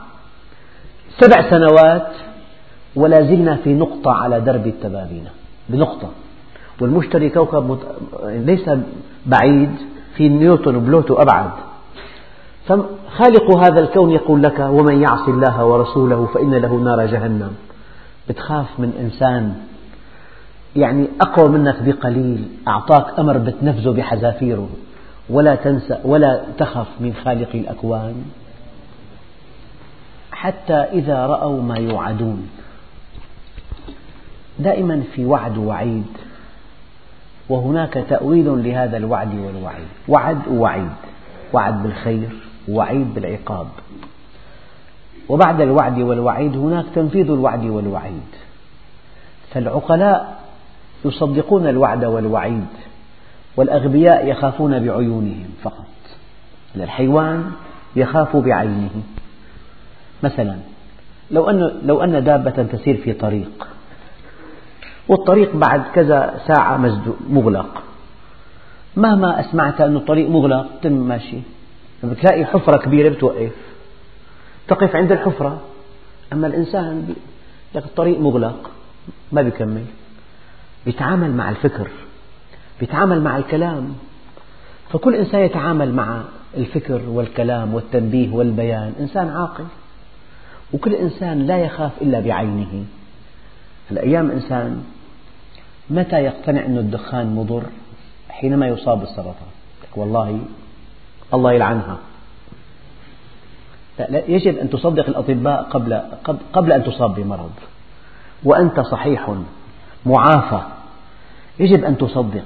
سبع 1.20 1.50
سنوات 1.50 2.08
ولا 2.96 3.22
زلنا 3.22 3.56
في 3.56 3.74
نقطة 3.74 4.12
على 4.12 4.42
درب 4.42 4.68
التبابين 4.68 5.26
بنقطة. 5.70 6.10
والمشتري 6.82 7.30
كوكب 7.30 7.78
ليس 8.24 8.70
بعيد 9.26 9.72
في 10.16 10.30
نبتون 10.30 10.76
وبلوتو 10.76 11.14
أبعد. 11.14 11.52
فخالق 12.68 13.56
هذا 13.58 13.80
الكون 13.80 14.12
يقول 14.12 14.44
لك 14.44 14.60
ومن 14.60 15.02
يعص 15.02 15.28
الله 15.28 15.66
ورسوله 15.66 16.26
فإن 16.34 16.56
له 16.56 16.74
نار 16.76 17.06
جهنم. 17.06 17.56
بتخاف 18.30 18.80
من 18.80 18.94
إنسان 19.00 19.56
يعني 20.76 21.08
أقوى 21.22 21.50
منك 21.50 21.76
بقليل 21.82 22.48
أعطاك 22.68 23.20
أمر 23.20 23.38
بتنفذه 23.38 23.90
بحذافيره. 23.90 24.70
ولا 25.30 25.56
تنسى 25.56 26.00
ولا 26.04 26.42
تخف 26.58 26.88
من 27.00 27.14
خالق 27.26 27.50
الأكوان. 27.54 28.26
حتى 30.32 30.74
إذا 30.74 31.26
رأوا 31.26 31.62
ما 31.62 31.78
يوعدون. 31.78 32.50
دائما 34.60 35.04
في 35.16 35.26
وعد 35.26 35.58
ووعيد 35.58 36.06
وهناك 37.50 37.94
تأويل 38.10 38.64
لهذا 38.64 38.98
الوعد 38.98 39.36
والوعيد. 39.36 39.88
وعد 40.08 40.48
ووعيد. 40.48 40.92
وعد 41.54 41.84
بالخير. 41.84 42.30
ووعيد 42.70 43.14
بالعقاب. 43.14 43.68
وبعد 45.30 45.62
الوعد 45.62 46.00
والوعيد 46.00 46.58
هناك 46.58 46.86
تنفيذ 46.96 47.32
الوعد 47.32 47.66
والوعيد. 47.66 48.30
فالعقلاء 49.52 50.44
يصدقون 51.06 51.68
الوعد 51.68 52.06
والوعيد 52.06 52.68
والأغبياء 53.58 54.28
يخافون 54.28 54.80
بعيونهم 54.80 55.50
فقط. 55.64 55.86
الحيوان 56.76 57.52
يخاف 57.96 58.38
بعينه. 58.38 58.90
مثلا 60.24 60.56
لو 61.32 61.50
أن, 61.50 61.72
لو 61.86 62.04
أن 62.04 62.24
دابة 62.24 62.64
تسير 62.64 62.98
في 62.98 63.14
طريق 63.14 63.68
والطريق 65.08 65.56
بعد 65.56 65.84
كذا 65.96 66.40
ساعة 66.48 66.78
مغلق. 67.30 67.84
مهما 68.98 69.40
أسمعت 69.40 69.82
أن 69.82 69.96
الطريق 69.96 70.30
مغلق 70.30 70.68
تم 70.82 70.92
ماشي. 70.92 71.38
بتلاقي 72.04 72.46
حفرة 72.46 72.78
كبيرة 72.78 73.10
بتوقف. 73.10 73.52
تقف 74.68 74.96
عند 74.96 75.12
الحفرة. 75.12 75.62
أما 76.34 76.48
الإنسان 76.48 77.16
الطريق 77.76 78.20
مغلق 78.20 78.72
ما 79.32 79.42
بيكمل. 79.42 79.86
بيتعامل 80.86 81.32
مع 81.32 81.50
الفكر 81.50 81.88
بيتعامل 82.80 83.22
مع 83.22 83.38
الكلام. 83.38 83.94
فكل 84.90 85.16
إنسان 85.16 85.42
يتعامل 85.42 85.94
مع 85.94 86.22
الفكر 86.58 87.02
والكلام 87.08 87.74
والتنبيه 87.74 88.32
والبيان. 88.32 88.94
إنسان 89.00 89.30
عاقل. 89.30 89.66
وكل 90.74 90.96
إنسان 90.96 91.46
لا 91.46 91.58
يخاف 91.58 91.92
إلا 92.02 92.20
بعينه. 92.20 92.86
الأيام 93.92 94.32
إنسان 94.32 94.84
متى 95.90 96.16
يقتنع 96.16 96.66
أن 96.66 96.78
الدخان 96.78 97.36
مضر؟ 97.36 97.64
حينما 98.30 98.68
يصاب 98.68 99.00
بالسرطان. 99.00 99.50
والله 99.96 100.40
الله 101.34 101.52
يلعنها. 101.52 101.98
لا 104.00 104.24
يجب 104.28 104.58
أن 104.58 104.70
تصدق 104.70 105.08
الأطباء 105.08 105.64
قبل, 105.64 106.02
قبل 106.54 106.72
أن 106.72 106.84
تصاب 106.84 107.16
بمرض. 107.16 107.52
وأنت 108.44 108.80
صحيح 108.80 109.36
معافى. 110.06 110.62
يجب 111.60 111.84
أن 111.84 111.98
تصدق. 111.98 112.46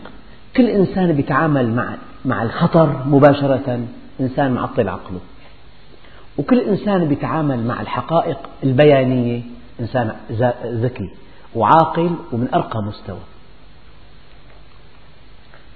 كل 0.58 0.70
إنسان 0.70 1.20
يتعامل 1.20 1.70
مع 1.70 1.96
مع 2.26 2.44
الخطر 2.44 3.04
مباشرة 3.06 3.88
إنسان 4.20 4.52
معطل 4.52 4.90
عقله. 4.90 5.20
وكل 6.38 6.60
إنسان 6.60 7.12
يتعامل 7.12 7.68
مع 7.68 7.82
الحقائق 7.82 8.38
البيانية 8.64 9.42
إنسان 9.80 10.16
ذكي 10.66 11.10
وعاقل 11.56 12.16
ومن 12.32 12.48
أرقى 12.54 12.84
مستوى. 12.84 13.20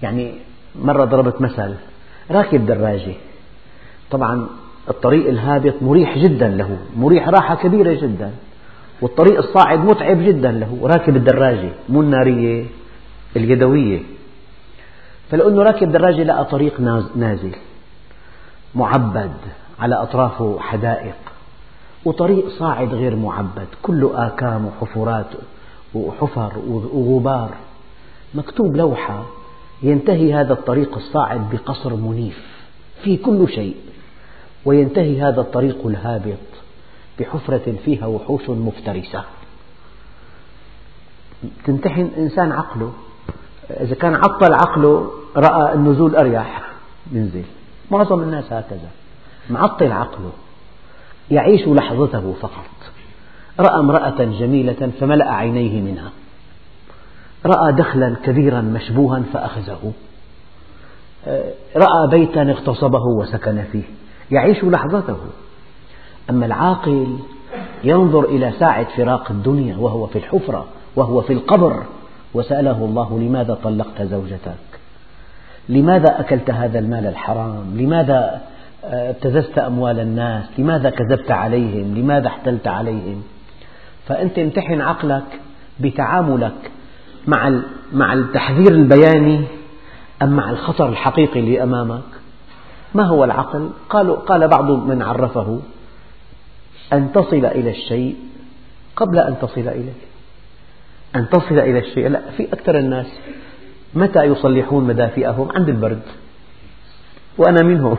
يعني 0.02 0.34
مرة 0.76 1.06
ضربت 1.06 1.42
مثل. 1.42 1.76
راكب 2.32 2.66
دراجة. 2.66 3.14
طبعا 4.12 4.48
الطريق 4.90 5.28
الهابط 5.28 5.74
مريح 5.82 6.18
جدا 6.18 6.48
له 6.48 6.78
مريح 6.98 7.30
راحة 7.30 7.56
كبيرة 7.56 7.94
جدا 7.94 8.32
والطريق 9.02 9.38
الصاعد 9.38 9.80
متعب 9.80 10.22
جدا 10.22 10.52
له 10.52 10.80
راكب 10.84 11.16
الدراجة 11.16 11.70
مو 11.90 12.02
النارية 12.02 12.66
اليدوية. 13.36 14.00
فلأنه 15.32 15.64
راكب 15.64 15.92
دراجة 15.92 16.24
لقى 16.24 16.46
طريق 16.46 16.80
نازل 17.16 17.56
معبد 18.76 19.32
على 19.80 19.96
أطرافه 19.96 20.60
حدائق 20.60 21.16
وطريق 22.06 22.50
صاعد 22.50 22.94
غير 22.94 23.16
معبد 23.16 23.68
كله 23.82 24.28
آكام 24.28 24.66
وحفرات 24.66 25.26
وحفر 25.94 26.52
وغبار 26.94 27.50
مكتوب 28.36 28.76
لوحة 28.78 29.24
ينتهي 29.84 30.34
هذا 30.34 30.54
الطريق 30.54 30.96
الصاعد 30.96 31.50
بقصر 31.50 31.96
منيف 31.96 32.40
فيه 33.04 33.24
كل 33.24 33.50
شيء 33.50 33.76
وينتهي 34.66 35.22
هذا 35.22 35.42
الطريق 35.42 35.88
الهابط 35.88 36.38
بحفرة 37.20 37.76
فيها 37.86 38.06
وحوش 38.06 38.50
مفترسة. 38.50 39.24
تمتحن 41.66 42.10
إنسان 42.18 42.52
عقله 42.52 42.94
إذا 43.70 43.96
كان 43.96 44.16
عطل 44.16 44.54
عقله 44.54 45.12
رأى 45.36 45.74
النزول 45.74 46.16
أريح 46.16 46.72
ينزل. 47.12 47.44
معظم 47.92 48.22
الناس 48.22 48.54
هكذا. 48.54 48.90
معطل 49.50 49.92
عقله 49.92 50.32
يعيش 51.32 51.68
لحظته 51.68 52.34
فقط. 52.42 52.92
رأى 53.60 53.80
امرأة 53.80 54.24
جميلة 54.24 54.92
فملأ 55.00 55.34
عينيه 55.34 55.82
منها. 55.82 56.12
رأى 57.46 57.72
دخلا 57.72 58.16
كبيرا 58.24 58.62
مشبوها 58.62 59.24
فأخذه. 59.34 59.92
رأى 61.76 62.08
بيتا 62.10 62.42
اغتصبه 62.42 63.04
وسكن 63.04 63.64
فيه. 63.72 63.84
يعيش 64.32 64.64
لحظته. 64.64 65.18
أما 66.30 66.46
العاقل 66.46 67.18
ينظر 67.84 68.26
إلى 68.26 68.52
ساعة 68.60 68.98
فراق 68.98 69.32
الدنيا 69.32 69.78
وهو 69.78 70.08
في 70.08 70.18
الحفرة 70.18 70.66
وهو 70.96 71.22
في 71.22 71.34
القبر. 71.34 71.84
وسأله 72.34 72.86
الله 72.86 73.20
لماذا 73.20 73.58
طلقت 73.64 74.02
زوجتك؟ 74.02 74.72
لماذا 75.70 76.20
أكلت 76.20 76.50
هذا 76.50 76.80
المال 76.80 77.08
الحرام؟ 77.08 77.78
لماذا 77.78 78.42
آه، 78.86 79.10
ابتززت 79.10 79.58
أموال 79.58 80.00
الناس؟ 80.00 80.46
لماذا 80.58 80.90
كذبت 80.90 81.32
عليهم؟ 81.32 81.98
لماذا 81.98 82.28
احتلت 82.28 82.68
عليهم؟ 82.68 83.24
فأنت 84.08 84.40
امتحن 84.40 84.82
عقلك 84.82 85.40
بتعاملك 85.80 86.72
مع 87.28 87.62
مع 87.94 88.14
التحذير 88.14 88.72
البياني 88.72 89.46
أم 90.22 90.30
مع 90.30 90.50
الخطر 90.50 90.90
الحقيقي 90.90 91.40
اللي 91.40 91.64
أمامك؟ 91.64 92.04
ما 92.96 93.04
هو 93.04 93.24
العقل؟ 93.24 93.70
قالوا 93.90 94.16
قال 94.16 94.48
بعض 94.48 94.72
من 94.72 95.02
عرفه 95.02 95.60
أن 96.94 97.12
تصل 97.12 97.46
إلى 97.46 97.70
الشيء 97.70 98.16
قبل 98.96 99.20
أن 99.20 99.36
تصل 99.42 99.62
إليه. 99.62 99.94
أن 101.16 101.30
تصل 101.30 101.60
إلى 101.60 101.80
الشيء. 101.80 102.08
لا 102.08 102.22
في 102.38 102.54
أكثر 102.54 102.80
الناس 102.80 103.08
متى 103.94 104.24
يصلحون 104.24 104.84
مدافئهم؟ 104.84 105.50
عند 105.56 105.70
البرد. 105.70 106.02
وأنا 107.38 107.64
منهم. 107.64 107.98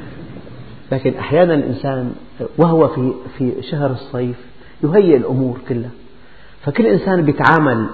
لكن 0.92 1.14
أحيانا 1.14 1.54
الإنسان 1.54 2.14
وهو 2.58 2.88
في 2.88 3.12
في 3.38 3.62
شهر 3.62 3.90
الصيف 3.90 4.36
يهيئ 4.84 5.16
الأمور 5.16 5.58
كلها. 5.68 5.90
فكل 6.62 6.86
إنسان 6.86 7.28
يتعامل 7.28 7.86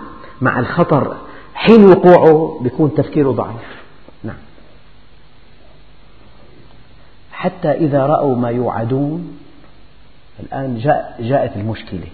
مع 0.42 0.58
الخطر 0.58 1.16
حين 1.54 1.84
وقوعه 1.84 2.58
بيكون 2.62 2.94
تفكيره 2.94 3.30
ضعيف. 3.30 3.82
نعم. 4.24 4.36
حتى 7.32 7.70
إذا 7.70 8.06
رأوا 8.06 8.36
ما 8.36 8.50
يوعدون 8.50 9.38
الآن 10.40 10.78
جاء 10.78 11.16
جاءت 11.20 11.56
المشكلة 11.56 12.06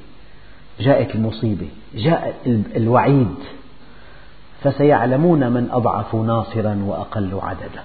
جاءت 0.80 1.14
المصيبة 1.14 1.68
جاء 1.94 2.34
الوعيد 2.76 3.34
فسيعلمون 4.62 5.52
من 5.52 5.68
أضعف 5.72 6.14
ناصرا 6.14 6.82
وأقل 6.86 7.40
عددا. 7.42 7.82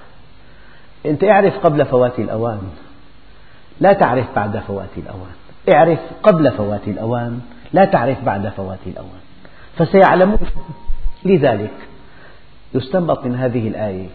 أنت 1.05 1.23
اعرف 1.23 1.57
قبل 1.57 1.85
فوات 1.85 2.19
الأوان. 2.19 2.61
لا 3.81 3.93
تعرف 3.93 4.25
بعد 4.35 4.57
فوات 4.57 4.89
الأوان. 4.97 5.33
اعرف 5.73 5.99
قبل 6.23 6.51
فوات 6.51 6.87
الأوان. 6.87 7.41
لا 7.73 7.85
تعرف 7.85 8.23
بعد 8.25 8.47
فوات 8.47 8.79
الأوان. 8.87 9.22
فسيعلمون. 9.77 10.39
لذلك 11.25 11.73
يستنبط 12.73 13.25
من 13.25 13.35
هذه 13.35 13.67
الآية 13.67 14.07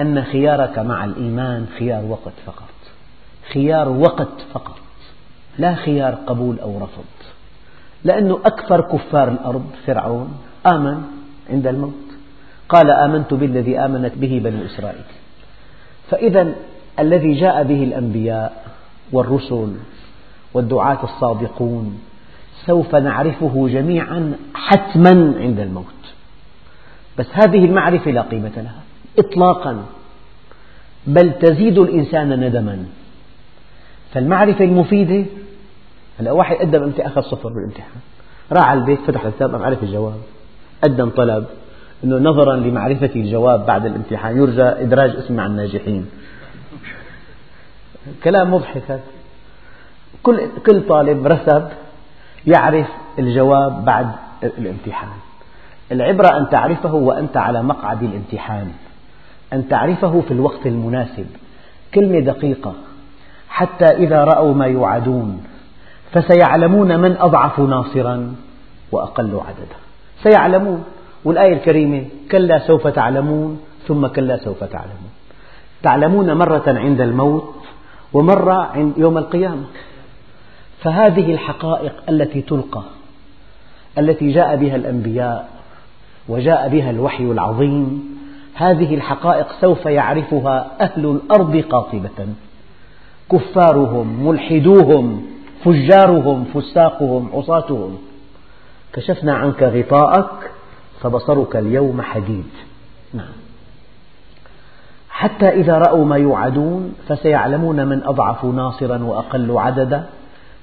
أن 0.00 0.24
خيارك 0.24 0.78
مع 0.78 1.04
الإيمان 1.04 1.66
خيار 1.78 2.04
وقت 2.04 2.32
فقط. 2.46 2.74
خيار 3.52 3.88
وقت 3.88 4.40
فقط. 4.52 4.78
لا 5.58 5.74
خيار 5.74 6.14
قبول 6.14 6.60
أو 6.60 6.78
رفض. 6.78 7.04
لأنه 8.04 8.40
أكثر 8.44 8.80
كفار 8.80 9.28
الأرض 9.28 9.70
فرعون 9.86 10.38
آمن 10.66 11.02
عند 11.50 11.66
الموت. 11.66 12.08
قال 12.68 12.90
آمنت 12.90 13.34
بالذي 13.34 13.78
آمنت 13.78 14.12
به 14.16 14.40
بنو 14.44 14.64
إسرائيل. 14.64 15.04
فإذا 16.10 16.54
الذي 16.98 17.34
جاء 17.34 17.62
به 17.62 17.84
الأنبياء 17.84 18.64
والرسل 19.12 19.72
والدعاة 20.54 21.04
الصادقون 21.04 22.00
سوف 22.66 22.94
نعرفه 22.94 23.68
جميعا 23.68 24.32
حتما 24.54 25.34
عند 25.40 25.60
الموت. 25.60 25.84
بس 27.18 27.26
هذه 27.32 27.64
المعرفة 27.64 28.10
لا 28.10 28.22
قيمة 28.22 28.52
لها 28.56 28.82
إطلاقا. 29.18 29.84
بل 31.06 31.32
تزيد 31.32 31.78
الإنسان 31.78 32.40
ندما. 32.40 32.84
فالمعرفة 34.14 34.64
المفيدة 34.64 35.24
هلا 36.20 36.32
واحد 36.32 36.56
قدم 36.56 36.82
أمتحان 36.82 37.06
أخذ 37.06 37.22
صفر 37.22 37.48
بالامتحان. 37.48 38.00
راح 38.52 38.68
على 38.68 38.80
البيت 38.80 39.00
فتح 39.00 39.24
الكتاب 39.24 39.52
قام 39.52 39.62
عرف 39.62 39.82
الجواب. 39.82 40.20
قدم 40.84 41.08
طلب 41.08 41.46
أنه 42.04 42.16
نظرا 42.16 42.56
لمعرفة 42.56 43.10
الجواب 43.16 43.66
بعد 43.66 43.86
الامتحان. 43.86 44.36
يرجى 44.36 44.62
إدراج 44.62 45.10
اسمي 45.10 45.36
مع 45.36 45.46
الناجحين. 45.46 46.06
كلام 48.24 48.54
مضحك 48.54 49.00
كل 50.22 50.40
كل 50.66 50.82
طالب 50.88 51.26
رسب 51.26 51.68
يعرف 52.46 52.86
الجواب 53.18 53.84
بعد 53.84 54.10
الامتحان. 54.42 55.08
العبرة 55.92 56.38
أن 56.38 56.48
تعرفه 56.50 56.94
وأنت 56.94 57.36
على 57.36 57.62
مقعد 57.62 58.02
الامتحان. 58.02 58.72
أن 59.52 59.68
تعرفه 59.68 60.20
في 60.20 60.30
الوقت 60.30 60.66
المناسب. 60.66 61.26
كلمة 61.94 62.20
دقيقة. 62.20 62.72
حتى 63.48 63.84
إذا 63.84 64.24
رأوا 64.24 64.54
ما 64.54 64.66
يوعدون. 64.66 65.44
فسيعلمون 66.12 67.00
من 67.00 67.16
أضعف 67.16 67.60
ناصرا 67.60 68.34
وأقل 68.92 69.40
عددا. 69.48 69.76
سيعلمون. 70.22 70.84
والآية 71.24 71.52
الكريمة 71.52 72.04
كلا 72.30 72.58
سوف 72.58 72.86
تعلمون 72.86 73.60
ثم 73.88 74.06
كلا 74.06 74.36
سوف 74.36 74.64
تعلمون. 74.64 75.10
تعلمون 75.82 76.32
مرة 76.32 76.64
عند 76.66 77.00
الموت 77.00 77.54
ومرة 78.12 78.92
يوم 78.96 79.18
القيامة. 79.18 79.64
فهذه 80.82 81.32
الحقائق 81.32 81.92
التي 82.08 82.42
تلقى 82.42 82.82
التي 83.98 84.32
جاء 84.32 84.56
بها 84.56 84.76
الأنبياء 84.76 85.48
وجاء 86.28 86.68
بها 86.68 86.90
الوحي 86.90 87.24
العظيم 87.24 88.18
هذه 88.58 88.94
الحقائق 88.94 89.46
سوف 89.60 89.86
يعرفها 89.86 90.70
أهل 90.80 91.06
الأرض 91.06 91.56
قاطبة. 91.56 92.26
كفارهم 93.32 94.26
ملحدوهم 94.28 95.26
فجارهم 95.64 96.44
فساقهم 96.44 97.30
عصاتهم. 97.34 97.98
كشفنا 98.92 99.34
عنك 99.34 99.62
غطاءك 99.62 100.50
فبصرك 101.00 101.56
اليوم 101.56 102.02
حديد. 102.02 102.50
نعم. 103.14 103.32
حتى 105.10 105.48
إذا 105.48 105.78
رأوا 105.78 106.04
ما 106.04 106.16
يوعدون 106.16 106.94
فسيعلمون 107.08 107.86
من 107.86 108.02
أضعف 108.04 108.44
ناصرا 108.44 108.98
وأقل 109.04 109.58
عددا. 109.58 110.06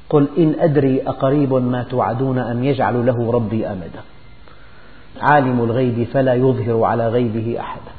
قل 0.10 0.28
إن 0.38 0.56
أدري 0.60 1.02
أقريب 1.08 1.54
ما 1.54 1.84
توعدون 1.84 2.40
أم 2.40 2.64
يجعل 2.64 3.06
له 3.06 3.32
ربي 3.32 3.68
أمدا. 3.68 4.02
عالم 5.22 5.64
الغيب 5.64 6.08
فلا 6.14 6.34
يظهر 6.34 6.84
على 6.84 7.08
غيبه 7.08 7.60
أحدا. 7.60 7.92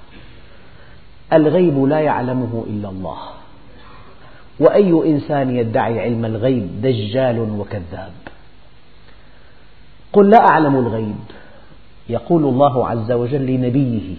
الغيب 1.32 1.84
لا 1.84 2.00
يعلمه 2.00 2.64
إلا 2.66 2.88
الله. 2.88 3.18
وأي 4.61 4.90
إنسان 4.90 5.57
يدعي 5.57 6.00
علم 6.00 6.24
الغيب 6.24 6.82
دجال 6.82 7.38
وكذاب. 7.59 8.12
قل 10.12 10.30
لا 10.30 10.38
أعلم 10.50 10.76
الغيب. 10.76 11.24
يقول 12.09 12.44
الله 12.44 12.88
عز 12.88 13.12
وجل 13.12 13.46
لنبيه 13.46 14.14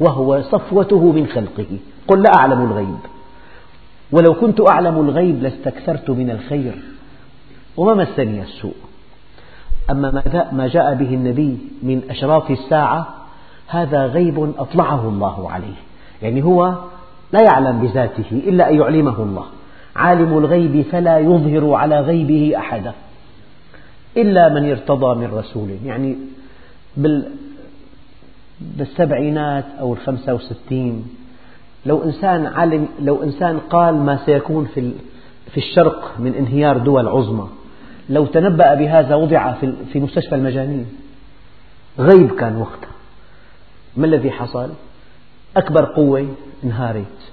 وهو 0.00 0.42
صفوته 0.42 1.12
من 1.12 1.26
خلقه. 1.26 1.78
قل 2.08 2.22
لا 2.22 2.30
أعلم 2.38 2.62
الغيب. 2.62 2.98
ولو 4.12 4.34
كنت 4.34 4.60
أعلم 4.70 5.00
الغيب 5.00 5.42
لاستكثرت 5.42 6.10
من 6.10 6.30
الخير. 6.30 6.74
وما 7.76 7.94
مسني 7.94 8.42
السوء. 8.42 8.74
أما 9.90 10.22
ما 10.52 10.68
جاء 10.68 10.94
به 10.94 11.14
النبي 11.14 11.58
من 11.82 12.02
أشراط 12.10 12.50
الساعة 12.50 13.08
هذا 13.66 14.06
غيب 14.06 14.52
أطلعه 14.58 15.08
الله 15.08 15.50
عليه. 15.50 15.74
يعني 16.22 16.44
هو 16.44 16.74
لا 17.32 17.40
يعلم 17.42 17.78
بذاته 17.80 18.30
إلا 18.32 18.70
أن 18.70 18.76
يعلمه 18.80 19.22
الله. 19.22 19.44
عالم 19.96 20.38
الغيب 20.38 20.82
فلا 20.82 21.18
يظهر 21.18 21.72
على 21.74 22.00
غيبه 22.00 22.52
أحدا. 22.56 22.92
إلا 24.16 24.48
من 24.48 24.70
ارتضى 24.70 25.14
من 25.14 25.34
رسول. 25.34 25.68
يعني 25.84 26.16
بالسبعينات 28.60 29.64
أو 29.80 29.92
الخمسة 29.92 30.34
وستين 30.34 31.06
لو 31.86 32.04
إنسان 32.04 32.46
علم 32.46 32.88
لو 33.00 33.22
إنسان 33.22 33.58
قال 33.58 33.94
ما 33.94 34.18
سيكون 34.26 34.68
في 34.74 34.92
في 35.50 35.56
الشرق 35.56 36.14
من 36.18 36.34
انهيار 36.34 36.78
دول 36.78 37.08
عظمى 37.08 37.48
لو 38.08 38.26
تنبأ 38.26 38.74
بهذا 38.74 39.14
وضع 39.14 39.52
في 39.92 40.00
مستشفى 40.00 40.34
المجانين. 40.34 40.86
غيب 41.98 42.30
كان 42.34 42.56
وقتها. 42.56 42.90
ما 43.96 44.06
الذي 44.06 44.30
حصل؟ 44.30 44.70
أكبر 45.56 45.84
قوة 45.84 46.28
انهارت. 46.64 47.32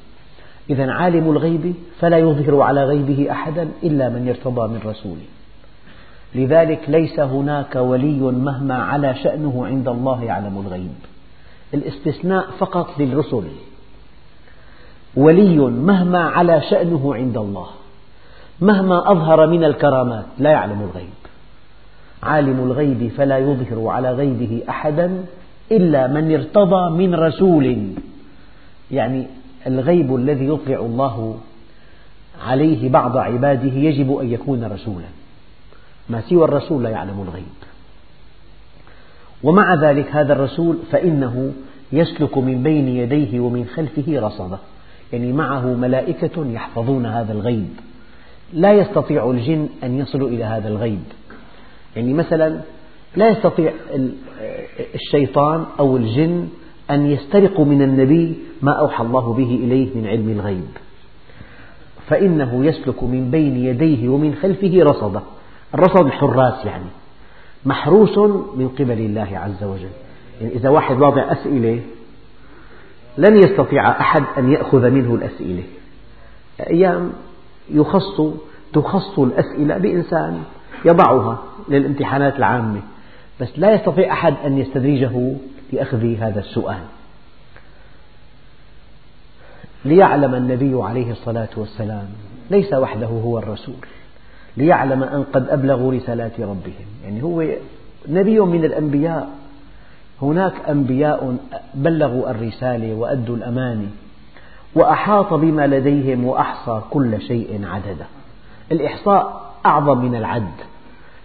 إذا 0.70 0.92
عالم 0.92 1.30
الغيب 1.32 1.74
فلا 2.00 2.18
يظهر 2.18 2.62
على 2.62 2.84
غيبه 2.84 3.32
أحدا 3.32 3.70
إلا 3.84 4.10
من 4.10 4.28
ارتضى 4.30 4.68
من 4.68 4.80
رسول. 4.86 5.18
لذلك 6.36 6.80
ليس 6.88 7.20
هناك 7.20 7.76
ولي 7.76 8.20
مهما 8.20 8.76
على 8.76 9.16
شأنه 9.24 9.66
عند 9.66 9.88
الله 9.88 10.24
يعلم 10.24 10.64
الغيب. 10.68 10.96
الاستثناء 11.74 12.46
فقط 12.58 13.00
للرسل. 13.00 13.44
ولي 15.16 15.58
مهما 15.58 16.20
على 16.20 16.62
شأنه 16.70 17.16
عند 17.16 17.38
الله. 17.38 17.68
مهما 18.62 19.12
أظهر 19.12 19.48
من 19.48 19.64
الكرامات 19.64 20.26
لا 20.38 20.50
يعلم 20.52 20.82
الغيب. 20.82 21.10
عالم 22.24 22.60
الغيب 22.60 23.12
فلا 23.18 23.38
يظهر 23.38 23.88
على 23.88 24.12
غيبه 24.12 24.64
أحدا 24.70 25.26
إلا 25.72 26.08
من 26.08 26.34
ارتضى 26.34 26.90
من 26.90 27.16
رسول. 27.16 27.88
يعني 28.92 29.28
الغيب 29.68 30.16
الذي 30.16 30.48
يطلع 30.48 30.80
الله 30.80 31.38
عليه 32.48 32.90
بعض 32.90 33.18
عباده 33.18 33.74
يجب 33.74 34.18
أن 34.18 34.32
يكون 34.32 34.64
رسولا. 34.64 35.08
ما 36.10 36.22
سوى 36.22 36.44
الرسول 36.44 36.84
لا 36.84 36.90
يعلم 36.90 37.26
الغيب. 37.28 37.56
ومع 39.44 39.74
ذلك 39.74 40.16
هذا 40.16 40.34
الرسول 40.34 40.78
فإنه 40.92 41.54
يسلك 41.92 42.38
من 42.38 42.64
بين 42.64 42.88
يديه 42.88 43.40
ومن 43.40 43.66
خلفه 43.76 44.20
رصدا 44.20 44.58
يعني 45.14 45.34
معه 45.34 45.66
ملائكة 45.66 46.46
يحفظون 46.46 47.06
هذا 47.06 47.34
الغيب. 47.34 47.70
لا 48.54 48.74
يستطيع 48.74 49.30
الجن 49.30 49.70
أن 49.84 50.00
يصلوا 50.00 50.30
إلى 50.30 50.44
هذا 50.44 50.68
الغيب. 50.68 51.04
يعني 51.96 52.14
مثلا 52.14 52.62
لا 53.16 53.30
يستطيع 53.30 53.74
الشيطان 54.96 55.66
أو 55.80 55.98
الجن 55.98 56.48
أن 56.92 57.06
يسترقوا 57.06 57.66
من 57.66 57.82
النبي 57.82 58.36
ما 58.62 58.72
أوحى 58.72 59.04
الله 59.04 59.34
به 59.34 59.60
إليه 59.64 59.96
من 59.96 60.08
علم 60.08 60.30
الغيب. 60.30 60.70
فإنه 62.08 62.66
يسلك 62.66 63.04
من 63.04 63.32
بين 63.32 63.58
يديه 63.58 64.10
ومن 64.10 64.36
خلفه 64.36 64.84
رصدا 64.84 65.22
الرصد 65.74 66.06
الحراس 66.06 66.66
يعني. 66.66 66.90
محروس 67.66 68.18
من 68.56 68.70
قبل 68.80 69.00
الله 69.00 69.38
عز 69.38 69.64
وجل. 69.64 69.90
يعني 70.42 70.54
إذا 70.54 70.70
واحد 70.70 71.02
واضع 71.02 71.32
أسئلة 71.32 71.82
لن 73.18 73.38
يستطيع 73.38 73.90
أحد 73.90 74.24
أن 74.38 74.52
يأخذ 74.52 74.90
منه 74.90 75.16
الأسئلة. 75.16 75.64
أيام 76.70 77.14
يخص 77.70 78.22
تخص 78.74 79.20
الأسئلة 79.20 79.78
بإنسان 79.78 80.44
يضعها 80.86 81.44
للامتحانات 81.70 82.36
العامة. 82.36 82.82
بس 83.42 83.50
لا 83.58 83.74
يستطيع 83.74 84.14
أحد 84.14 84.34
أن 84.46 84.58
يستدرجه 84.58 85.36
لأخذ 85.74 86.16
هذا 86.16 86.40
السؤال. 86.40 86.84
ليعلم 89.86 90.36
النبي 90.36 90.84
عليه 90.84 91.12
الصلاة 91.12 91.50
والسلام 91.58 92.08
ليس 92.52 92.74
وحده 92.74 93.08
هو 93.08 93.40
الرسول. 93.40 93.76
ليعلم 94.58 95.04
أن 95.04 95.24
قد 95.34 95.50
أبلغوا 95.50 95.94
رسالات 95.94 96.40
ربهم. 96.40 96.86
يعني 97.04 97.24
هو 97.24 97.46
نبي 98.10 98.40
من 98.40 98.66
الأنبياء. 98.66 99.30
هناك 100.22 100.54
أنبياء 100.70 101.38
بلغوا 101.74 102.30
الرسالة 102.32 102.94
وأدوا 102.94 103.36
الأمانة. 103.36 103.88
وأحاط 104.76 105.34
بما 105.34 105.68
لديهم 105.68 106.26
وأحصى 106.26 106.82
كل 106.90 107.22
شيء 107.22 107.62
عددا 107.66 108.06
الإحصاء 108.72 109.52
أعظم 109.66 109.98
من 109.98 110.16
العد. 110.16 110.54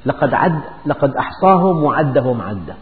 لقد, 0.07 0.35
عد 0.35 0.61
لقد 0.87 1.17
أحصاهم 1.17 1.85
وعدهم 1.85 2.41
عدا 2.41 2.75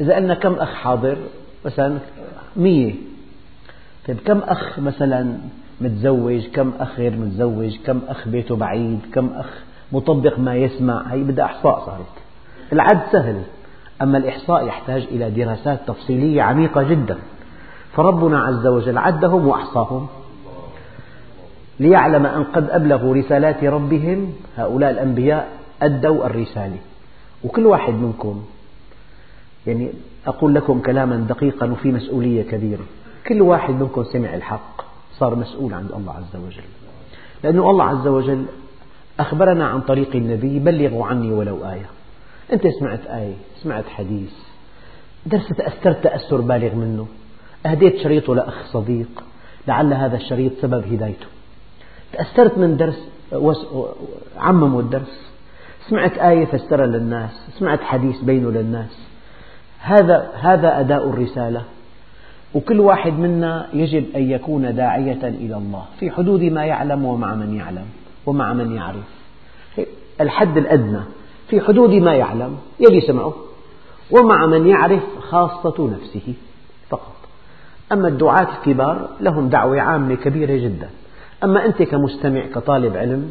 إذا 0.00 0.14
قلنا 0.14 0.34
كم 0.34 0.54
أخ 0.54 0.74
حاضر؟ 0.74 1.16
مثلا 1.64 1.98
مية. 2.56 2.94
طيب 4.08 4.16
كم 4.24 4.38
أخ 4.38 4.78
مثلا 4.78 5.38
متزوج؟ 5.80 6.46
كم 6.46 6.72
أخ 6.80 6.98
غير 6.98 7.16
متزوج؟ 7.16 7.76
كم 7.86 8.00
أخ 8.08 8.28
بيته 8.28 8.56
بعيد؟ 8.56 9.00
كم 9.12 9.28
أخ 9.36 9.46
مطبق 9.92 10.38
ما 10.38 10.54
يسمع؟ 10.54 11.12
هي 11.12 11.22
بدها 11.22 11.44
إحصاء 11.44 11.86
صارت. 11.86 12.14
العد 12.72 13.02
سهل 13.12 13.42
أما 14.02 14.18
الإحصاء 14.18 14.66
يحتاج 14.66 15.02
إلى 15.02 15.30
دراسات 15.30 15.80
تفصيلية 15.86 16.42
عميقة 16.42 16.82
جدا. 16.82 17.18
فربنا 17.96 18.38
عز 18.38 18.66
وجل 18.66 18.98
عدهم 18.98 19.46
وأحصاهم 19.46 20.06
ليعلم 21.80 22.26
أن 22.26 22.44
قد 22.44 22.70
أبلغوا 22.70 23.14
رسالات 23.14 23.64
ربهم 23.64 24.32
هؤلاء 24.56 24.90
الأنبياء 24.90 25.48
أدوا 25.82 26.26
الرسالة. 26.26 26.76
وكل 27.44 27.66
واحد 27.66 27.94
منكم 27.94 28.44
يعني 29.66 29.92
أقول 30.26 30.54
لكم 30.54 30.80
كلاما 30.80 31.16
دقيقا 31.16 31.66
وفي 31.72 31.92
مسؤولية 31.92 32.42
كبيرة 32.42 32.84
كل 33.26 33.42
واحد 33.42 33.74
منكم 33.74 34.04
سمع 34.04 34.34
الحق 34.34 34.82
صار 35.18 35.34
مسؤول 35.34 35.74
عند 35.74 35.92
الله 35.92 36.12
عز 36.12 36.36
وجل. 36.36 36.62
لأن 37.44 37.58
الله 37.58 37.84
عز 37.84 38.06
وجل 38.06 38.44
أخبرنا 39.20 39.66
عن 39.66 39.80
طريق 39.80 40.16
النبي 40.16 40.58
بلغوا 40.58 41.06
عني 41.06 41.30
ولو 41.30 41.64
آية. 41.64 41.86
أنت 42.52 42.66
سمعت 42.80 43.06
آية 43.06 43.34
سمعت 43.62 43.84
حديث 43.88 44.32
درس 45.26 45.48
تأثرت 45.48 46.04
تأثر 46.04 46.40
بالغ 46.40 46.74
منه. 46.74 47.06
أهديت 47.66 47.96
شريطه 47.96 48.34
لأخ 48.34 48.66
صديق 48.72 49.24
لعل 49.68 49.94
هذا 49.94 50.16
الشريط 50.16 50.52
سبب 50.62 50.92
هدايته. 50.92 51.26
تأثرت 52.12 52.58
من 52.58 52.76
درس 52.76 53.08
عمموا 54.36 54.80
الدرس. 54.80 55.30
سمعت 55.88 56.18
آية 56.18 56.44
فسرها 56.44 56.86
للناس 56.86 57.30
سمعت 57.58 57.80
حديث 57.80 58.20
بينه 58.20 58.50
للناس. 58.50 58.98
هذا 59.80 60.30
هذا 60.40 60.80
أداء 60.80 61.08
الرسالة. 61.08 61.62
وكل 62.54 62.80
واحد 62.80 63.12
منا 63.12 63.68
يجب 63.72 64.04
أن 64.16 64.30
يكون 64.30 64.74
داعية 64.74 65.28
إلى 65.28 65.56
الله 65.56 65.84
في 66.00 66.10
حدود 66.10 66.42
ما 66.42 66.64
يعلم 66.64 67.04
ومع 67.04 67.34
من 67.34 67.54
يعلم 67.54 67.86
ومع 68.26 68.52
من 68.52 68.76
يعرف. 68.76 69.08
الحد 70.20 70.56
الأدنى 70.56 71.00
في 71.48 71.60
حدود 71.60 71.90
ما 71.90 72.14
يعلم 72.14 72.56
يلي 72.80 73.00
سمعه 73.00 73.34
ومع 74.10 74.46
من 74.46 74.66
يعرف 74.66 75.02
خاصة 75.20 75.90
نفسه. 75.90 76.34
أما 77.94 78.08
الدعاة 78.08 78.48
الكبار 78.56 79.08
لهم 79.20 79.48
دعوة 79.48 79.80
عامة 79.80 80.14
كبيرة 80.14 80.56
جدا. 80.56 80.88
أما 81.44 81.64
أنت 81.64 81.82
كمستمع 81.82 82.46
كطالب 82.54 82.96
علم 82.96 83.30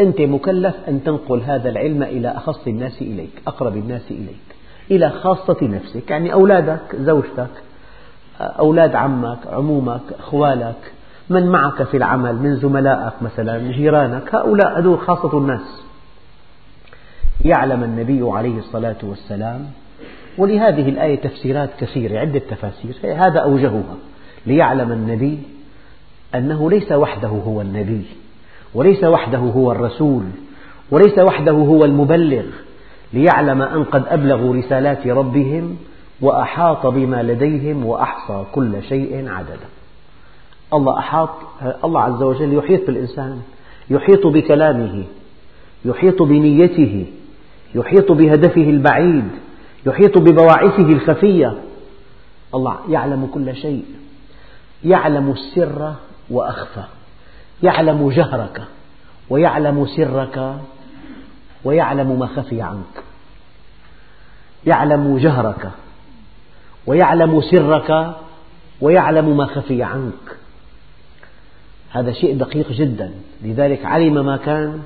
أنت 0.00 0.20
مكلف 0.20 0.74
أن 0.88 1.04
تنقل 1.04 1.40
هذا 1.40 1.68
العلم 1.68 2.02
إلى 2.02 2.28
أخص 2.28 2.66
الناس 2.66 3.02
إليك 3.02 3.42
أقرب 3.46 3.76
الناس 3.76 4.10
إليك 4.10 4.56
إلى 4.90 5.10
خاصة 5.10 5.56
نفسك. 5.62 6.10
يعني 6.10 6.32
أولادك 6.32 6.96
زوجتك 6.96 7.50
أولاد 8.40 8.94
عمك 8.94 9.38
عمومك 9.52 10.00
أخوالك 10.18 10.92
من 11.30 11.46
معك 11.46 11.82
في 11.82 11.96
العمل 11.96 12.36
من 12.36 12.56
زملائك 12.56 13.22
مثلا 13.22 13.58
جيرانك 13.58 14.34
هؤلاء 14.34 14.78
هذول 14.78 14.98
خاصة 14.98 15.38
الناس. 15.38 15.82
يعلم 17.44 17.84
النبي 17.84 18.20
عليه 18.22 18.58
الصلاة 18.58 18.96
والسلام 19.02 19.66
ولهذه 20.38 20.88
الآية 20.88 21.16
تفسيرات 21.16 21.70
كثيرة 21.80 22.18
عدة 22.18 22.38
تفاسير. 22.50 22.94
هذا 23.04 23.40
أوجهها 23.40 23.96
ليعلم 24.46 24.92
النبي 24.92 25.38
أنه 26.34 26.70
ليس 26.70 26.92
وحده 26.92 27.28
هو 27.28 27.60
النبي 27.60 28.02
وليس 28.74 29.04
وحده 29.04 29.38
هو 29.38 29.72
الرسول 29.72 30.22
وليس 30.90 31.18
وحده 31.18 31.52
هو 31.52 31.84
المبلغ 31.84 32.44
ليعلم 33.12 33.62
أن 33.62 33.84
قد 33.84 34.04
أبلغوا 34.08 34.56
رسالات 34.56 35.06
ربهم 35.06 35.76
وأحاط 36.20 36.86
بما 36.86 37.22
لديهم 37.22 37.86
وأحصى 37.86 38.44
كل 38.52 38.82
شيء 38.88 39.28
عددا. 39.28 39.68
الله 40.74 40.98
أحاط 40.98 41.30
الله 41.84 42.00
عز 42.00 42.22
وجل 42.22 42.54
يحيط 42.54 42.86
بالإنسان 42.86 43.40
يحيط 43.90 44.26
بكلامه 44.26 45.04
يحيط 45.84 46.22
بنيته 46.22 47.06
يحيط 47.74 48.12
بهدفه 48.12 48.62
البعيد. 48.62 49.28
يحيط 49.86 50.18
ببواعثه 50.18 50.88
الخفية. 50.88 51.58
الله 52.54 52.78
يعلم 52.88 53.26
كل 53.26 53.56
شيء. 53.56 53.84
يعلم 54.84 55.30
السر 55.30 55.94
وأخفى. 56.30 56.84
يعلم 57.62 58.10
جهرك 58.10 58.62
ويعلم 59.30 59.86
سرك 59.86 60.56
ويعلم 61.64 62.18
ما 62.18 62.26
خفي 62.26 62.62
عنك. 62.62 63.04
يعلم 64.66 65.18
جهرك 65.18 65.70
ويعلم 66.86 67.40
سرك 67.40 68.14
ويعلم 68.80 69.36
ما 69.36 69.46
خفي 69.46 69.82
عنك. 69.82 70.36
هذا 71.90 72.12
شيء 72.12 72.36
دقيق 72.36 72.72
جدا. 72.72 73.12
لذلك 73.42 73.84
علم 73.84 74.26
ما 74.26 74.36
كان 74.36 74.82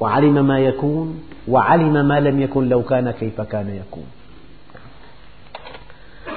وعلم 0.00 0.46
ما 0.46 0.58
يكون 0.58 1.22
وعلم 1.48 2.08
ما 2.08 2.20
لم 2.20 2.40
يكن 2.40 2.68
لو 2.68 2.82
كان 2.82 3.10
كيف 3.10 3.40
كان 3.40 3.68
يكون. 3.68 4.06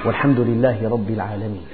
والحمد 0.04 0.40
لله 0.40 0.88
رب 0.88 1.10
العالمين. 1.10 1.66